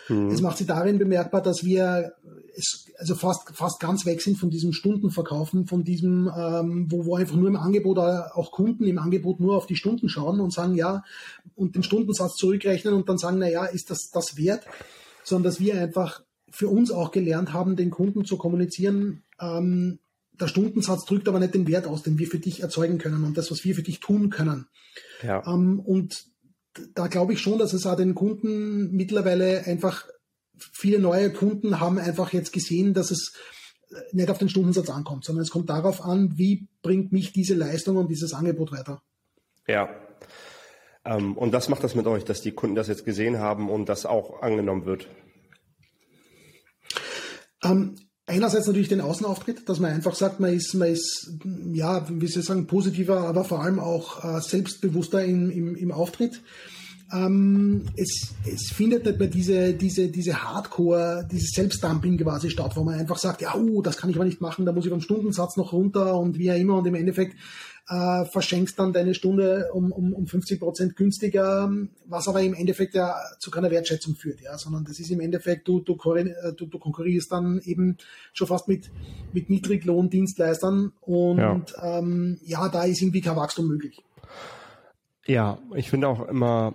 [0.09, 0.31] Mhm.
[0.31, 2.13] Es macht sich darin bemerkbar, dass wir
[2.57, 7.17] es, also fast, fast ganz weg sind von diesem Stundenverkaufen, von diesem, ähm, wo, wo
[7.17, 10.75] einfach nur im Angebot auch Kunden im Angebot nur auf die Stunden schauen und sagen,
[10.75, 11.03] ja,
[11.57, 14.67] und den Stundensatz zurückrechnen und dann sagen, na ja, ist das das wert?
[15.25, 19.99] Sondern dass wir einfach für uns auch gelernt haben, den Kunden zu kommunizieren, ähm,
[20.43, 23.39] der Stundensatz drückt aber nicht den Wert aus, den wir für dich erzeugen können und
[23.39, 24.67] das, was wir für dich tun können.
[25.23, 25.43] Ja.
[25.47, 26.27] Ähm, und
[26.95, 30.07] da glaube ich schon, dass es auch den Kunden mittlerweile einfach
[30.57, 33.33] viele neue Kunden haben einfach jetzt gesehen, dass es
[34.13, 37.97] nicht auf den Stundensatz ankommt, sondern es kommt darauf an, wie bringt mich diese Leistung
[37.97, 39.03] und dieses Angebot weiter.
[39.67, 39.89] Ja.
[41.05, 43.89] Ähm, und was macht das mit euch, dass die Kunden das jetzt gesehen haben und
[43.89, 45.09] das auch angenommen wird?
[47.63, 51.33] Ähm, einerseits natürlich den Außenauftritt, dass man einfach sagt, man ist, man ist,
[51.73, 55.93] ja, wie soll ich sagen, positiver, aber vor allem auch äh, selbstbewusster im, im, im
[55.93, 56.41] Auftritt.
[57.13, 62.85] Ähm, es, es findet nicht mehr diese, diese, diese Hardcore, dieses Selbstdumping quasi statt, wo
[62.85, 65.03] man einfach sagt, ja, uh, das kann ich aber nicht machen, da muss ich vom
[65.03, 67.37] Stundensatz noch runter und wie auch immer und im Endeffekt
[67.89, 71.71] äh, verschenkst dann deine Stunde um, um, um 50 Prozent günstiger,
[72.07, 75.67] was aber im Endeffekt ja zu keiner Wertschätzung führt, ja, sondern das ist im Endeffekt,
[75.67, 77.97] du, du, äh, du, du konkurrierst dann eben
[78.33, 78.91] schon fast mit,
[79.33, 81.61] mit Niedriglohndienstleistern und ja.
[81.83, 84.03] Ähm, ja, da ist irgendwie kein Wachstum möglich.
[85.27, 86.75] Ja, ich finde auch immer,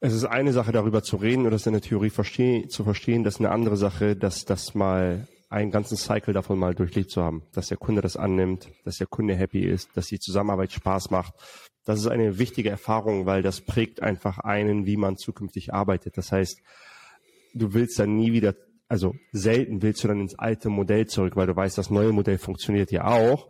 [0.00, 3.22] es ist eine Sache, darüber zu reden oder das in der Theorie versteh zu verstehen,
[3.22, 7.22] das ist eine andere Sache, dass das mal einen ganzen Cycle davon mal durchlebt zu
[7.22, 11.10] haben, dass der Kunde das annimmt, dass der Kunde happy ist, dass die Zusammenarbeit Spaß
[11.10, 11.34] macht.
[11.84, 16.16] Das ist eine wichtige Erfahrung, weil das prägt einfach einen, wie man zukünftig arbeitet.
[16.16, 16.62] Das heißt,
[17.52, 18.54] du willst dann nie wieder,
[18.86, 22.38] also selten willst du dann ins alte Modell zurück, weil du weißt, das neue Modell
[22.38, 23.48] funktioniert ja auch.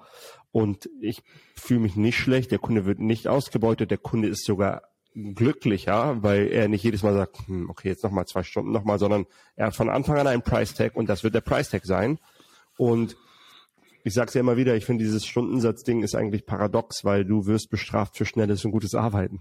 [0.53, 1.23] Und ich
[1.55, 4.83] fühle mich nicht schlecht, der Kunde wird nicht ausgebeutet, der Kunde ist sogar
[5.15, 9.27] glücklicher, weil er nicht jedes Mal sagt, hm, okay, jetzt nochmal zwei Stunden nochmal, sondern
[9.57, 12.19] er hat von Anfang an einen Price Tag und das wird der Price Tag sein.
[12.77, 13.17] Und
[14.05, 17.47] ich sage es ja immer wieder, ich finde dieses Stundensatzding ist eigentlich paradox, weil du
[17.47, 19.41] wirst bestraft für schnelles und gutes Arbeiten.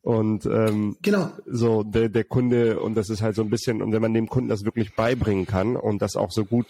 [0.00, 1.30] Und ähm, genau.
[1.46, 4.28] so der, der Kunde, und das ist halt so ein bisschen, und wenn man dem
[4.28, 6.66] Kunden das wirklich beibringen kann und das auch so gut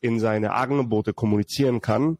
[0.00, 2.18] in seine Angebote kommunizieren kann,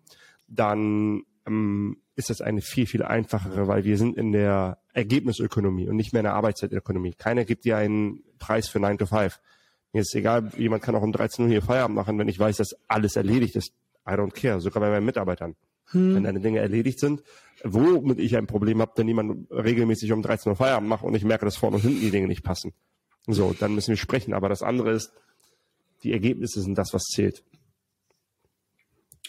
[0.48, 5.96] dann ähm, ist das eine viel, viel einfachere, weil wir sind in der Ergebnisökonomie und
[5.96, 7.14] nicht mehr in der Arbeitszeitökonomie.
[7.14, 9.38] Keiner gibt dir einen Preis für 9 to 5.
[9.92, 12.56] Mir ist egal, jemand kann auch um 13 Uhr hier Feierabend machen, wenn ich weiß,
[12.56, 13.72] dass alles erledigt ist.
[14.08, 15.56] I don't care, sogar bei meinen Mitarbeitern.
[15.90, 16.14] Hm.
[16.16, 17.22] Wenn deine Dinge erledigt sind,
[17.62, 21.24] womit ich ein Problem habe, wenn jemand regelmäßig um 13 Uhr Feierabend macht und ich
[21.24, 22.72] merke, dass vorne und hinten die Dinge nicht passen.
[23.26, 24.34] So, dann müssen wir sprechen.
[24.34, 25.12] Aber das andere ist,
[26.02, 27.42] die Ergebnisse sind das, was zählt.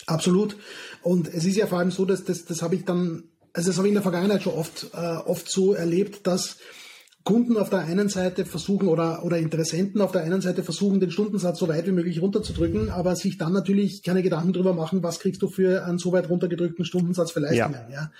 [0.07, 0.55] Absolut.
[1.03, 3.77] Und es ist ja vor allem so, dass das, das habe ich dann, also das
[3.77, 6.57] habe ich in der Vergangenheit schon oft, äh, oft so erlebt, dass
[7.23, 11.11] Kunden auf der einen Seite versuchen oder, oder Interessenten auf der einen Seite versuchen, den
[11.11, 15.19] Stundensatz so weit wie möglich runterzudrücken, aber sich dann natürlich keine Gedanken darüber machen, was
[15.19, 17.91] kriegst du für einen so weit runtergedrückten Stundensatz für Leistungen.
[17.91, 17.93] Ja.
[17.93, 18.11] ja.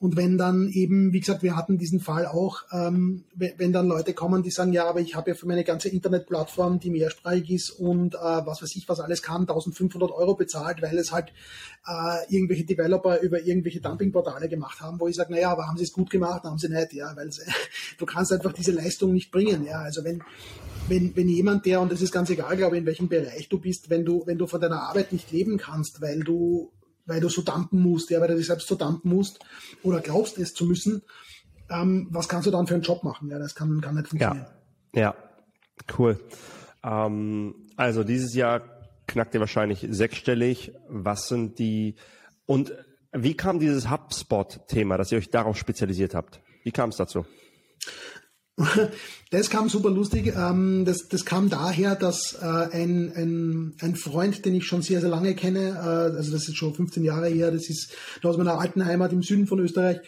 [0.00, 4.14] Und wenn dann eben, wie gesagt, wir hatten diesen Fall auch, ähm, wenn dann Leute
[4.14, 7.68] kommen, die sagen, ja, aber ich habe ja für meine ganze Internetplattform, die mehrsprachig ist
[7.68, 11.34] und äh, was weiß ich, was alles kann, 1500 Euro bezahlt, weil es halt
[11.86, 15.84] äh, irgendwelche Developer über irgendwelche Dumpingportale gemacht haben, wo ich sage, naja, aber haben sie
[15.84, 17.28] es gut gemacht, haben sie nicht, ja, weil
[17.98, 20.22] du kannst einfach diese Leistung nicht bringen, ja, also wenn
[20.88, 23.60] wenn, wenn jemand, der, und das ist ganz egal, glaube ich, in welchem Bereich du
[23.60, 26.72] bist, wenn du, wenn du von deiner Arbeit nicht leben kannst, weil du
[27.06, 29.40] weil du so dampen musst, ja, weil du dich selbst so dampen musst
[29.82, 31.02] oder glaubst es zu müssen,
[31.70, 33.28] ähm, was kannst du dann für einen Job machen?
[33.28, 34.46] Ja, das kann, kann nicht funktionieren.
[34.92, 35.14] Ja, ja.
[35.98, 36.20] cool.
[36.82, 38.62] Ähm, also dieses Jahr
[39.06, 40.72] knackt ihr wahrscheinlich sechsstellig.
[40.88, 41.96] Was sind die
[42.46, 42.72] und
[43.12, 46.40] wie kam dieses HubSpot-Thema, dass ihr euch darauf spezialisiert habt?
[46.62, 47.26] Wie kam es dazu?
[49.30, 50.34] Das kam super lustig.
[50.36, 55.00] Ähm, das, das kam daher, dass äh, ein, ein, ein Freund, den ich schon sehr,
[55.00, 57.94] sehr lange kenne, äh, also das ist schon 15 Jahre her, das ist
[58.24, 60.00] aus meiner alten Heimat im Süden von Österreich,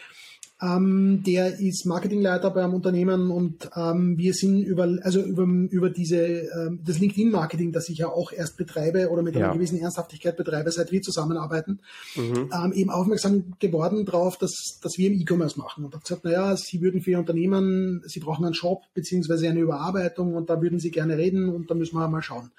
[0.62, 6.24] ähm, der ist Marketingleiter beim Unternehmen und ähm, wir sind über, also über, über diese,
[6.24, 9.46] ähm, das LinkedIn-Marketing, das ich ja auch erst betreibe oder mit ja.
[9.46, 11.80] einer gewissen Ernsthaftigkeit betreibe, seit wir zusammenarbeiten,
[12.14, 12.50] mhm.
[12.52, 15.84] ähm, eben aufmerksam geworden darauf, dass, dass wir im E-Commerce machen.
[15.84, 19.60] Und habe gesagt, naja, Sie würden für Ihr Unternehmen, Sie brauchen einen Shop beziehungsweise eine
[19.60, 22.52] Überarbeitung und da würden Sie gerne reden und da müssen wir mal schauen.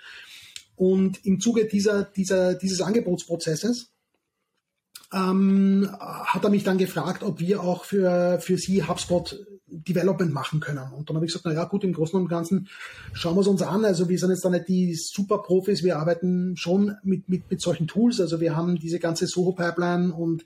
[0.76, 3.93] Und im Zuge dieser, dieser, dieses Angebotsprozesses
[5.14, 9.40] ähm, hat er mich dann gefragt, ob wir auch für, für sie HubSpot
[9.74, 10.92] Development machen können.
[10.96, 12.68] Und dann habe ich gesagt, na ja, gut, im Großen und Ganzen
[13.14, 13.86] schauen wir es uns an.
[13.86, 17.62] Also wir sind jetzt da nicht die super Profis, wir arbeiten schon mit, mit, mit
[17.62, 18.22] solchen Tools.
[18.22, 20.46] Also wir haben diese ganze Soho-Pipeline und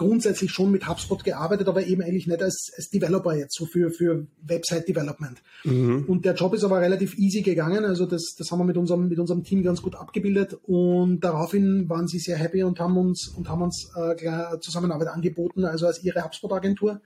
[0.00, 3.90] grundsätzlich schon mit HubSpot gearbeitet, aber eben eigentlich nicht als, als Developer jetzt, so für,
[3.90, 5.42] für Website-Development.
[5.64, 6.06] Mhm.
[6.08, 9.08] Und der Job ist aber relativ easy gegangen, also das, das haben wir mit unserem,
[9.08, 13.28] mit unserem Team ganz gut abgebildet und daraufhin waren sie sehr happy und haben uns,
[13.28, 17.02] und haben uns äh, Zusammenarbeit angeboten, also als ihre HubSpot-Agentur.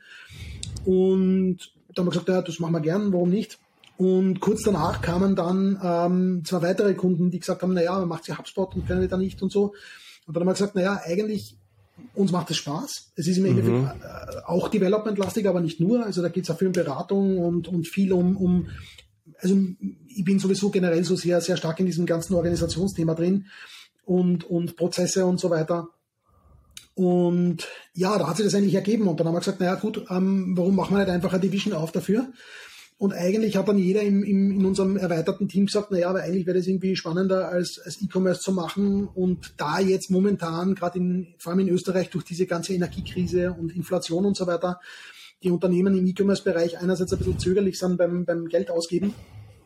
[0.84, 1.58] Und
[1.92, 3.58] da haben wir gesagt, ja, das machen wir gern, warum nicht?
[3.96, 8.28] Und kurz danach kamen dann ähm, zwei weitere Kunden, die gesagt haben, naja, man macht
[8.28, 9.74] ja HubSpot und können wir da nicht und so.
[10.26, 11.56] Und dann haben wir gesagt, naja, eigentlich
[12.14, 13.12] uns macht es Spaß.
[13.16, 13.86] Es ist im Endeffekt mhm.
[13.86, 16.04] Äh, auch Development-lastig, aber nicht nur.
[16.04, 18.68] Also da geht es auch viel um Beratung und, und viel um, um,
[19.40, 19.56] also
[20.08, 23.46] ich bin sowieso generell so sehr, sehr stark in diesem ganzen Organisationsthema drin
[24.04, 25.88] und, und Prozesse und so weiter.
[26.94, 29.08] Und ja, da hat sich das eigentlich ergeben.
[29.08, 31.74] Und dann haben wir gesagt, naja gut, ähm, warum machen wir nicht einfach eine Division
[31.74, 32.28] auf dafür?
[32.96, 36.46] Und eigentlich hat dann jeder im, im, in unserem erweiterten Team gesagt, naja, aber eigentlich
[36.46, 39.08] wäre das irgendwie spannender als, als E-Commerce zu machen.
[39.08, 43.74] Und da jetzt momentan, gerade in, vor allem in Österreich, durch diese ganze Energiekrise und
[43.74, 44.80] Inflation und so weiter,
[45.42, 49.12] die Unternehmen im E-Commerce-Bereich einerseits ein bisschen zögerlich sind beim, beim Geld ausgeben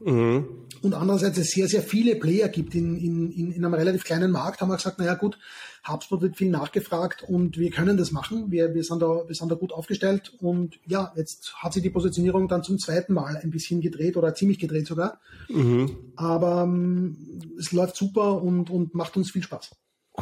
[0.00, 0.46] Mhm.
[0.82, 4.30] Und andererseits es sehr, sehr viele Player gibt in, in, in, in einem relativ kleinen
[4.30, 5.38] Markt, haben wir gesagt, naja gut,
[5.87, 8.50] HubSpot wird viel nachgefragt und wir können das machen.
[8.50, 11.90] Wir, wir, sind da, wir sind da gut aufgestellt und ja, jetzt hat sich die
[11.90, 15.20] Positionierung dann zum zweiten Mal ein bisschen gedreht oder ziemlich gedreht sogar.
[15.48, 15.96] Mhm.
[16.16, 17.16] Aber ähm,
[17.58, 19.70] es läuft super und, und macht uns viel Spaß.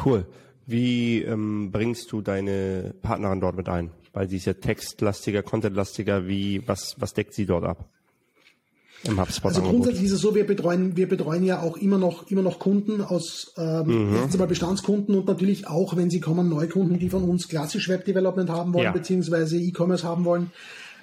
[0.04, 0.26] Cool.
[0.66, 3.92] Wie ähm, bringst du deine Partnerin dort mit ein?
[4.12, 6.26] Weil sie ist ja textlastiger, contentlastiger.
[6.26, 7.90] Wie, was, was deckt sie dort ab?
[9.08, 12.30] Im HubSpot also grundsätzlich ist es so, wir betreuen, wir betreuen ja auch immer noch,
[12.30, 14.38] immer noch Kunden aus, ähm, mhm.
[14.38, 18.50] mal Bestandskunden und natürlich auch, wenn sie kommen, Neukunden, die von uns klassisch Web Development
[18.50, 18.92] haben wollen, ja.
[18.92, 20.50] beziehungsweise E-Commerce haben wollen.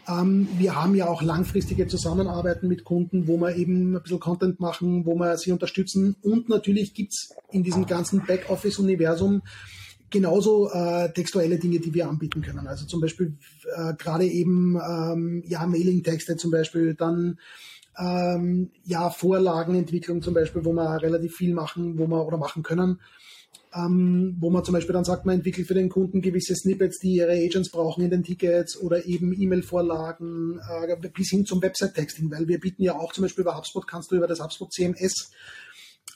[0.07, 4.59] Ähm, wir haben ja auch langfristige Zusammenarbeiten mit Kunden, wo wir eben ein bisschen Content
[4.59, 6.15] machen, wo wir sie unterstützen.
[6.21, 9.41] Und natürlich gibt's in diesem ganzen Backoffice-Universum
[10.09, 12.67] genauso äh, textuelle Dinge, die wir anbieten können.
[12.67, 13.33] Also zum Beispiel
[13.75, 17.39] äh, gerade eben ähm, ja Mailing-Texte zum Beispiel, dann
[17.97, 22.99] ähm, ja, Vorlagenentwicklung zum Beispiel, wo wir relativ viel machen, wo wir oder machen können.
[23.75, 27.15] Ähm, wo man zum Beispiel dann sagt, man entwickelt für den Kunden gewisse Snippets, die
[27.15, 32.47] ihre Agents brauchen in den Tickets oder eben E-Mail-Vorlagen äh, bis hin zum Website-Texting, weil
[32.47, 35.32] wir bieten ja auch zum Beispiel über HubSpot, kannst du über das HubSpot CMS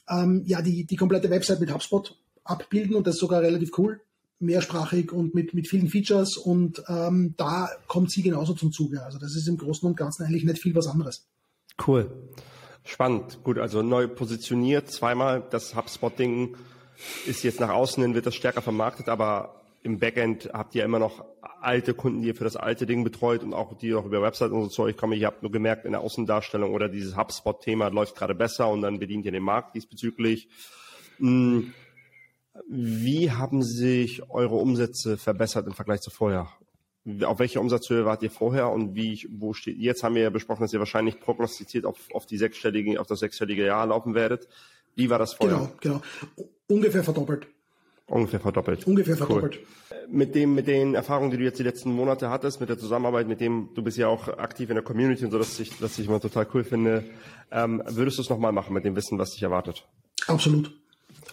[0.10, 4.02] ähm, ja die, die komplette Website mit HubSpot abbilden und das ist sogar relativ cool,
[4.40, 9.04] mehrsprachig und mit, mit vielen Features und ähm, da kommt sie genauso zum Zuge.
[9.04, 11.28] Also das ist im Großen und Ganzen eigentlich nicht viel was anderes.
[11.86, 12.12] Cool.
[12.84, 13.44] Spannend.
[13.44, 15.44] Gut, also neu positioniert zweimal.
[15.50, 16.56] Das HubSpot-Ding
[17.26, 21.00] ist jetzt nach außen hin, wird das stärker vermarktet, aber im Backend habt ihr immer
[21.00, 21.24] noch
[21.62, 24.52] alte Kunden, die ihr für das alte Ding betreut und auch die auch über Website
[24.52, 25.13] und so Zeug kommen.
[25.13, 29.00] Ich habe nur gemerkt, in der Außendarstellung oder dieses HubSpot-Thema läuft gerade besser und dann
[29.00, 30.50] bedient ihr den Markt diesbezüglich.
[31.18, 31.74] Hm.
[32.68, 36.50] Wie haben sich eure Umsätze verbessert im Vergleich zu vorher?
[37.24, 40.63] Auf welche Umsatzhöhe wart ihr vorher und wie, wo steht, jetzt haben wir ja besprochen,
[40.63, 44.48] dass ihr wahrscheinlich prognostiziert auf, auf die sechsstellige, auf das sechsstellige Jahr laufen werdet.
[44.96, 45.70] Wie war das vorher?
[45.80, 46.02] Genau,
[46.36, 46.46] genau.
[46.67, 47.48] Ungefähr verdoppelt.
[48.08, 48.88] Ungefähr verdoppelt.
[48.88, 49.60] Ungefähr verdoppelt.
[49.60, 50.08] Cool.
[50.10, 53.28] Mit dem, mit den Erfahrungen, die du jetzt die letzten Monate hattest, mit der Zusammenarbeit,
[53.28, 56.00] mit dem, du bist ja auch aktiv in der Community und so, dass ich, dass
[56.00, 57.04] ich immer total cool finde.
[57.52, 59.86] Ähm, würdest du es nochmal machen mit dem Wissen, was dich erwartet?
[60.28, 60.74] Absolut.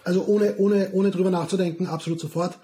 [0.03, 2.59] Also ohne, ohne, ohne drüber nachzudenken, absolut sofort.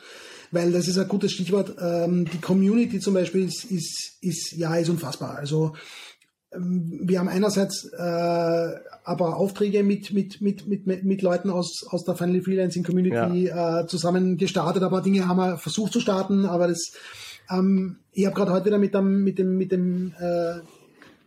[0.51, 1.77] Weil das ist ein gutes Stichwort.
[1.81, 5.37] Ähm, die Community zum Beispiel ist, ist, ist, ja, ist unfassbar.
[5.37, 5.75] Also,
[6.53, 8.71] ähm, wir haben einerseits äh,
[9.05, 13.81] aber Aufträge mit, mit, mit, mit, mit Leuten aus, aus der Finally Freelancing Community ja.
[13.81, 16.93] äh, zusammen gestartet, aber Dinge haben wir versucht zu starten, aber das
[17.51, 20.61] ähm, ich habe gerade heute wieder mit dem, mit dem, mit dem äh,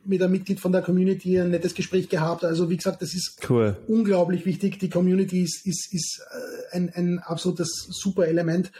[0.06, 2.44] mit einem Mitglied von der Community ein nettes Gespräch gehabt.
[2.44, 3.78] Also wie gesagt, das ist cool.
[3.88, 4.80] unglaublich wichtig.
[4.80, 8.72] Die Community ist, ist, ist äh, ein, ein absolutes super Element.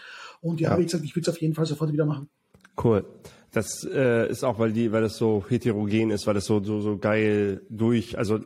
[0.44, 0.78] Und ja, ja.
[0.78, 2.30] wie gesagt, ich würde es auf jeden Fall sofort wieder machen.
[2.82, 3.06] Cool.
[3.52, 6.82] Das äh, ist auch, weil die, weil das so heterogen ist, weil das so so,
[6.82, 8.40] so geil durch, also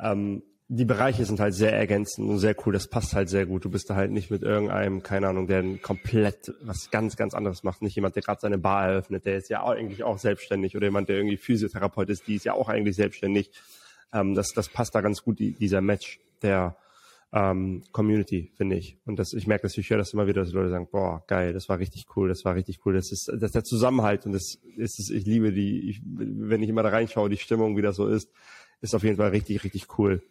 [0.00, 2.72] ähm, die Bereiche sind halt sehr ergänzend und sehr cool.
[2.72, 3.64] Das passt halt sehr gut.
[3.64, 7.64] Du bist da halt nicht mit irgendeinem, keine Ahnung, der komplett was ganz, ganz anderes
[7.64, 7.82] macht.
[7.82, 10.86] Nicht jemand, der gerade seine Bar eröffnet, der ist ja auch eigentlich auch selbstständig oder
[10.86, 13.50] jemand, der irgendwie Physiotherapeut ist, die ist ja auch eigentlich selbstständig.
[14.12, 16.76] Ähm, das, das passt da ganz gut, die, dieser Match der
[17.32, 18.98] ähm, Community, finde ich.
[19.04, 21.52] Und das, ich merke das, ich höre das immer wieder, dass Leute sagen, boah, geil,
[21.52, 22.94] das war richtig cool, das war richtig cool.
[22.94, 26.68] Das ist, das ist der Zusammenhalt und das ist, ich liebe die, ich, wenn ich
[26.68, 28.30] immer da reinschaue, die Stimmung, wie das so ist,
[28.80, 30.22] ist auf jeden Fall richtig, richtig cool.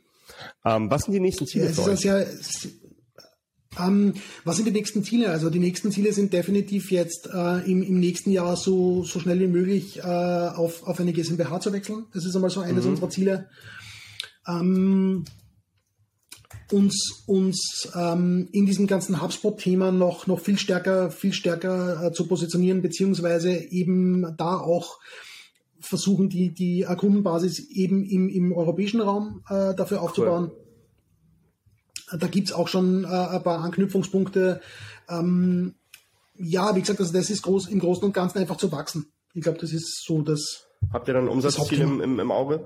[0.65, 2.03] Ähm, was sind die nächsten Ziele ja, für euch?
[2.03, 2.23] Ja,
[3.79, 5.29] ähm, was sind die nächsten Ziele?
[5.29, 9.39] Also die nächsten Ziele sind definitiv jetzt äh, im, im nächsten Jahr so, so schnell
[9.39, 12.05] wie möglich äh, auf, auf eine GmbH zu wechseln.
[12.13, 12.91] Das ist einmal so eines mhm.
[12.91, 13.49] unserer Ziele.
[14.47, 15.25] Ähm,
[16.71, 22.27] uns uns ähm, in diesem ganzen HubSpot-Thema noch noch viel stärker viel stärker äh, zu
[22.27, 24.99] positionieren beziehungsweise eben da auch
[25.79, 30.51] versuchen, die, die Kundenbasis eben im, im europäischen Raum äh, dafür aufzubauen.
[32.12, 32.19] Cool.
[32.19, 34.62] Da gibt's auch schon äh, ein paar Anknüpfungspunkte.
[35.08, 35.75] Ähm,
[36.38, 39.12] ja, wie gesagt, also das ist groß, im Großen und Ganzen einfach zu wachsen.
[39.34, 40.65] Ich glaube, das ist so das.
[40.91, 42.61] Habt ihr dann ein Umsatzziel im, im, im, Auge?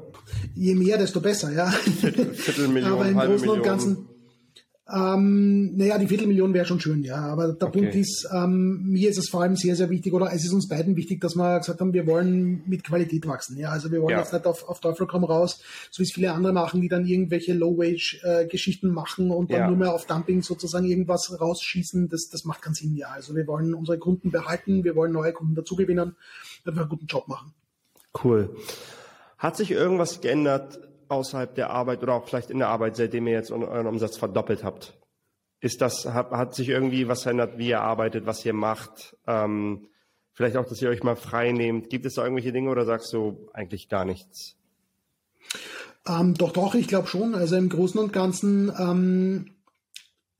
[0.55, 1.67] Je mehr, desto besser, ja.
[1.67, 4.07] Viertel, Viertelmillion, Aber im Großen und Ganzen
[4.91, 7.15] ähm, naja, die Viertelmillion wäre schon schön, ja.
[7.15, 7.79] Aber der okay.
[7.79, 10.67] Punkt ist, ähm, mir ist es vor allem sehr, sehr wichtig, oder es ist uns
[10.67, 13.57] beiden wichtig, dass wir gesagt haben, wir wollen mit Qualität wachsen.
[13.57, 14.19] Ja, also wir wollen ja.
[14.19, 17.05] jetzt nicht auf, auf Teufel komm raus, so wie es viele andere machen, die dann
[17.05, 19.67] irgendwelche Low-Wage-Geschichten äh, machen und dann ja.
[19.67, 22.09] nur mehr auf Dumping sozusagen irgendwas rausschießen.
[22.09, 23.07] Das, das macht keinen Sinn, ja.
[23.07, 26.17] Also wir wollen unsere Kunden behalten, wir wollen neue Kunden dazugewinnen,
[26.65, 27.53] damit wir einen guten Job machen.
[28.21, 28.55] Cool.
[29.37, 33.33] Hat sich irgendwas geändert außerhalb der Arbeit oder auch vielleicht in der Arbeit, seitdem ihr
[33.33, 34.97] jetzt euren Umsatz verdoppelt habt?
[35.59, 39.15] Ist das, hat, hat sich irgendwie was verändert, wie ihr arbeitet, was ihr macht?
[39.27, 39.87] Ähm,
[40.33, 41.89] vielleicht auch, dass ihr euch mal frei nehmt.
[41.89, 44.57] Gibt es da irgendwelche Dinge oder sagst du eigentlich gar nichts?
[46.07, 47.33] Ähm, doch, doch, ich glaube schon.
[47.33, 49.51] Also im Großen und Ganzen ähm,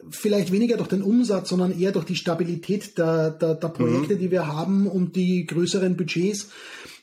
[0.09, 4.19] vielleicht weniger durch den Umsatz, sondern eher durch die Stabilität der, der, der Projekte, mhm.
[4.19, 6.49] die wir haben und die größeren Budgets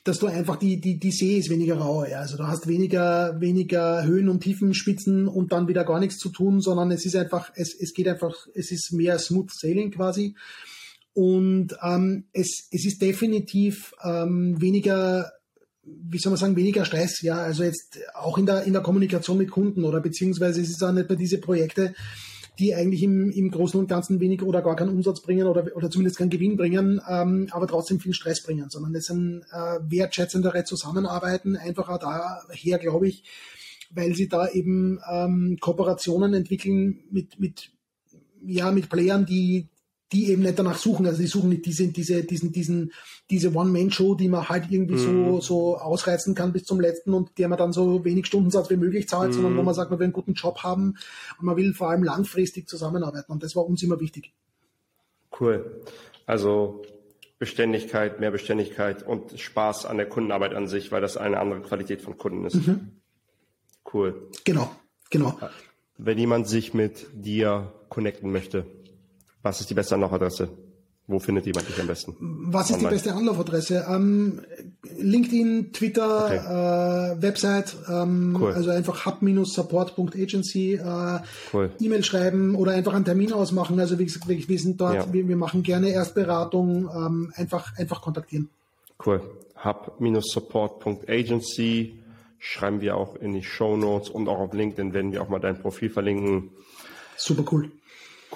[0.03, 2.05] dass du einfach die, die, die See ist weniger rau.
[2.05, 2.19] Ja.
[2.19, 6.29] Also du hast weniger, weniger Höhen und Tiefen, Spitzen und dann wieder gar nichts zu
[6.29, 10.35] tun, sondern es ist einfach, es, es geht einfach, es ist mehr Smooth Sailing quasi.
[11.13, 15.31] Und ähm, es, es ist definitiv ähm, weniger,
[15.83, 17.37] wie soll man sagen, weniger Stress, ja.
[17.37, 20.93] Also jetzt auch in der, in der Kommunikation mit Kunden oder beziehungsweise es ist auch
[20.93, 21.93] nicht mehr diese Projekte,
[22.59, 25.89] die eigentlich im, im Großen und Ganzen wenig oder gar keinen Umsatz bringen oder, oder
[25.89, 30.63] zumindest keinen Gewinn bringen, ähm, aber trotzdem viel Stress bringen, sondern es sind äh, wertschätzendere
[30.63, 33.23] Zusammenarbeiten, einfach auch daher, glaube ich,
[33.89, 37.71] weil sie da eben ähm, Kooperationen entwickeln mit, mit,
[38.45, 39.69] ja, mit Playern, die,
[40.11, 41.05] die eben nicht danach suchen.
[41.05, 42.91] Also die suchen nicht diese, diese, diesen, diesen,
[43.29, 45.39] diese One-Man-Show, die man halt irgendwie mhm.
[45.39, 48.77] so, so ausreizen kann bis zum letzten und der man dann so wenig Stundensatz wie
[48.77, 49.33] möglich zahlt, mhm.
[49.33, 50.97] sondern wo man sagt, man will einen guten Job haben
[51.39, 53.31] und man will vor allem langfristig zusammenarbeiten.
[53.31, 54.33] Und das war uns immer wichtig.
[55.39, 55.81] Cool.
[56.25, 56.81] Also
[57.39, 62.01] Beständigkeit, mehr Beständigkeit und Spaß an der Kundenarbeit an sich, weil das eine andere Qualität
[62.01, 62.55] von Kunden ist.
[62.55, 62.91] Mhm.
[63.91, 64.29] Cool.
[64.43, 64.69] Genau,
[65.09, 65.39] genau.
[65.97, 68.65] Wenn jemand sich mit dir connecten möchte,
[69.41, 70.49] was ist die beste Anlaufadresse?
[71.07, 72.15] Wo findet jemand dich am besten?
[72.19, 72.89] Was ist Online?
[72.89, 73.85] die beste Anlaufadresse?
[73.89, 74.41] Ähm,
[74.97, 76.37] LinkedIn, Twitter, okay.
[76.37, 78.53] äh, Website, ähm, cool.
[78.53, 81.19] also einfach hub-support.agency, äh,
[81.53, 81.71] cool.
[81.79, 83.79] E-Mail schreiben oder einfach einen Termin ausmachen.
[83.79, 85.11] Also wie gesagt, wir sind dort, ja.
[85.11, 88.49] wir, wir, machen gerne Erstberatung, ähm, einfach, einfach kontaktieren.
[89.03, 89.21] Cool.
[89.63, 91.97] hub-support.agency
[92.37, 95.39] schreiben wir auch in die Show Notes und auch auf LinkedIn werden wir auch mal
[95.39, 96.51] dein Profil verlinken.
[97.17, 97.71] Super cool.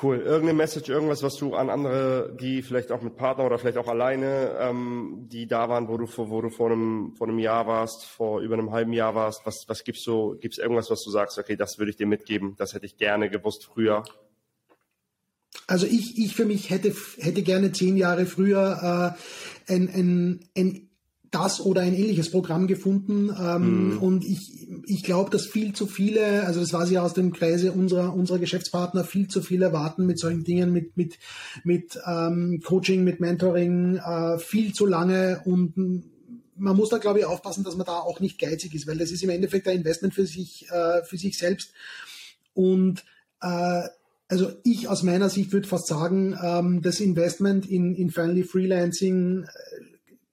[0.02, 0.18] Cool.
[0.18, 3.88] Irgendeine Message, irgendwas, was du an andere, die vielleicht auch mit Partner oder vielleicht auch
[3.88, 7.66] alleine, ähm, die da waren, wo du vor, wo du vor einem, vor einem Jahr
[7.66, 11.12] warst, vor über einem halben Jahr warst, was, was gibst du, gibt's irgendwas, was du
[11.12, 14.04] sagst, okay, das würde ich dir mitgeben, das hätte ich gerne gewusst früher?
[15.66, 19.16] Also ich, ich für mich hätte, hätte gerne zehn Jahre früher
[19.68, 20.90] äh, ein, ein, ein
[21.36, 23.30] das oder ein ähnliches Programm gefunden.
[23.38, 23.98] Ähm, mm.
[23.98, 27.34] Und ich, ich glaube, dass viel zu viele, also das war sie ja aus dem
[27.34, 31.20] Kreise unserer, unserer Geschäftspartner, viel zu viele warten mit solchen Dingen, mit, mit,
[31.64, 35.74] mit ähm, Coaching, mit Mentoring, äh, viel zu lange und
[36.58, 39.12] man muss da, glaube ich, aufpassen, dass man da auch nicht geizig ist, weil das
[39.12, 41.74] ist im Endeffekt ein Investment für sich, äh, für sich selbst.
[42.54, 43.04] Und
[43.42, 43.82] äh,
[44.30, 49.44] also ich aus meiner Sicht würde fast sagen, ähm, das Investment in, in Finally Freelancing
[49.44, 49.48] äh,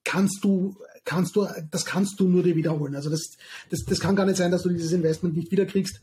[0.03, 2.95] kannst du kannst du, das kannst du nur dir wiederholen.
[2.95, 3.31] Also das,
[3.69, 6.01] das, das kann gar nicht sein, dass du dieses Investment nicht wiederkriegst.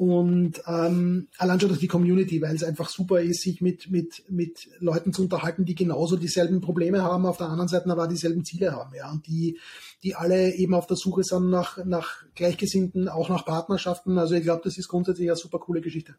[0.00, 4.22] Und ähm, allein schon durch die Community, weil es einfach super ist, sich mit, mit,
[4.30, 8.42] mit Leuten zu unterhalten, die genauso dieselben Probleme haben, auf der anderen Seite aber dieselben
[8.42, 9.58] Ziele haben, ja, und die,
[10.02, 14.16] die alle eben auf der Suche sind nach, nach Gleichgesinnten, auch nach Partnerschaften.
[14.16, 16.14] Also ich glaube, das ist grundsätzlich eine super coole Geschichte.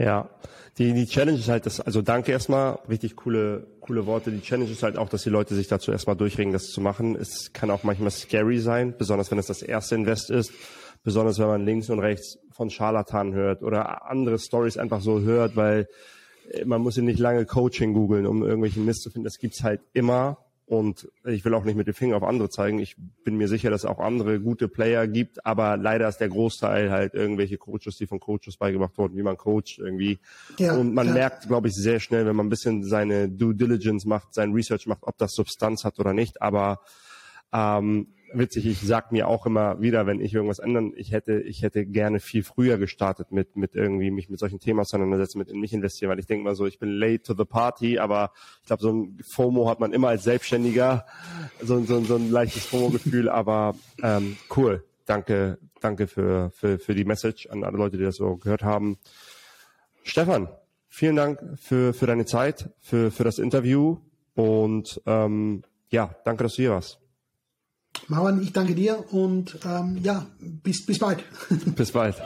[0.00, 0.30] Ja,
[0.78, 4.30] die, die Challenge ist halt das, also danke erstmal, richtig coole, coole Worte.
[4.30, 7.16] Die Challenge ist halt auch, dass die Leute sich dazu erstmal durchregen, das zu machen.
[7.16, 10.52] Es kann auch manchmal scary sein, besonders wenn es das erste Invest ist,
[11.02, 15.54] besonders wenn man links und rechts von Scharlatan hört oder andere Stories einfach so hört,
[15.54, 15.86] weil
[16.50, 19.24] äh, man muss ja nicht lange Coaching googeln, um irgendwelchen Mist zu finden.
[19.24, 20.38] Das gibt's halt immer
[20.70, 22.78] und ich will auch nicht mit dem Finger auf andere zeigen.
[22.78, 22.94] Ich
[23.24, 26.92] bin mir sicher, dass es auch andere gute Player gibt, aber leider ist der Großteil
[26.92, 30.20] halt irgendwelche Coaches, die von Coaches beigebracht wurden, wie man coacht irgendwie.
[30.58, 31.14] Ja, und man ja.
[31.14, 34.86] merkt, glaube ich, sehr schnell, wenn man ein bisschen seine Due Diligence macht, sein Research
[34.86, 36.40] macht, ob das Substanz hat oder nicht.
[36.40, 36.78] Aber
[37.52, 41.62] ähm, witzig, ich sag mir auch immer wieder, wenn ich irgendwas ändern, ich hätte, ich
[41.62, 45.60] hätte gerne viel früher gestartet mit, mit irgendwie mich mit solchen Themen auseinandersetzen, mit in
[45.60, 48.66] mich investieren, weil ich denke mal so, ich bin late to the party, aber ich
[48.66, 51.06] glaube, so ein FOMO hat man immer als Selbstständiger,
[51.62, 54.84] so, so, so ein leichtes FOMO-Gefühl, aber ähm, cool.
[55.06, 58.98] Danke, danke für, für, für die Message an alle Leute, die das so gehört haben.
[60.04, 60.48] Stefan,
[60.88, 63.98] vielen Dank für, für deine Zeit, für, für das Interview
[64.34, 66.99] und ähm, ja, danke, dass du hier warst.
[68.08, 71.24] Mauern, ich danke dir und ähm, ja, bis, bis bald.
[71.76, 72.16] Bis bald.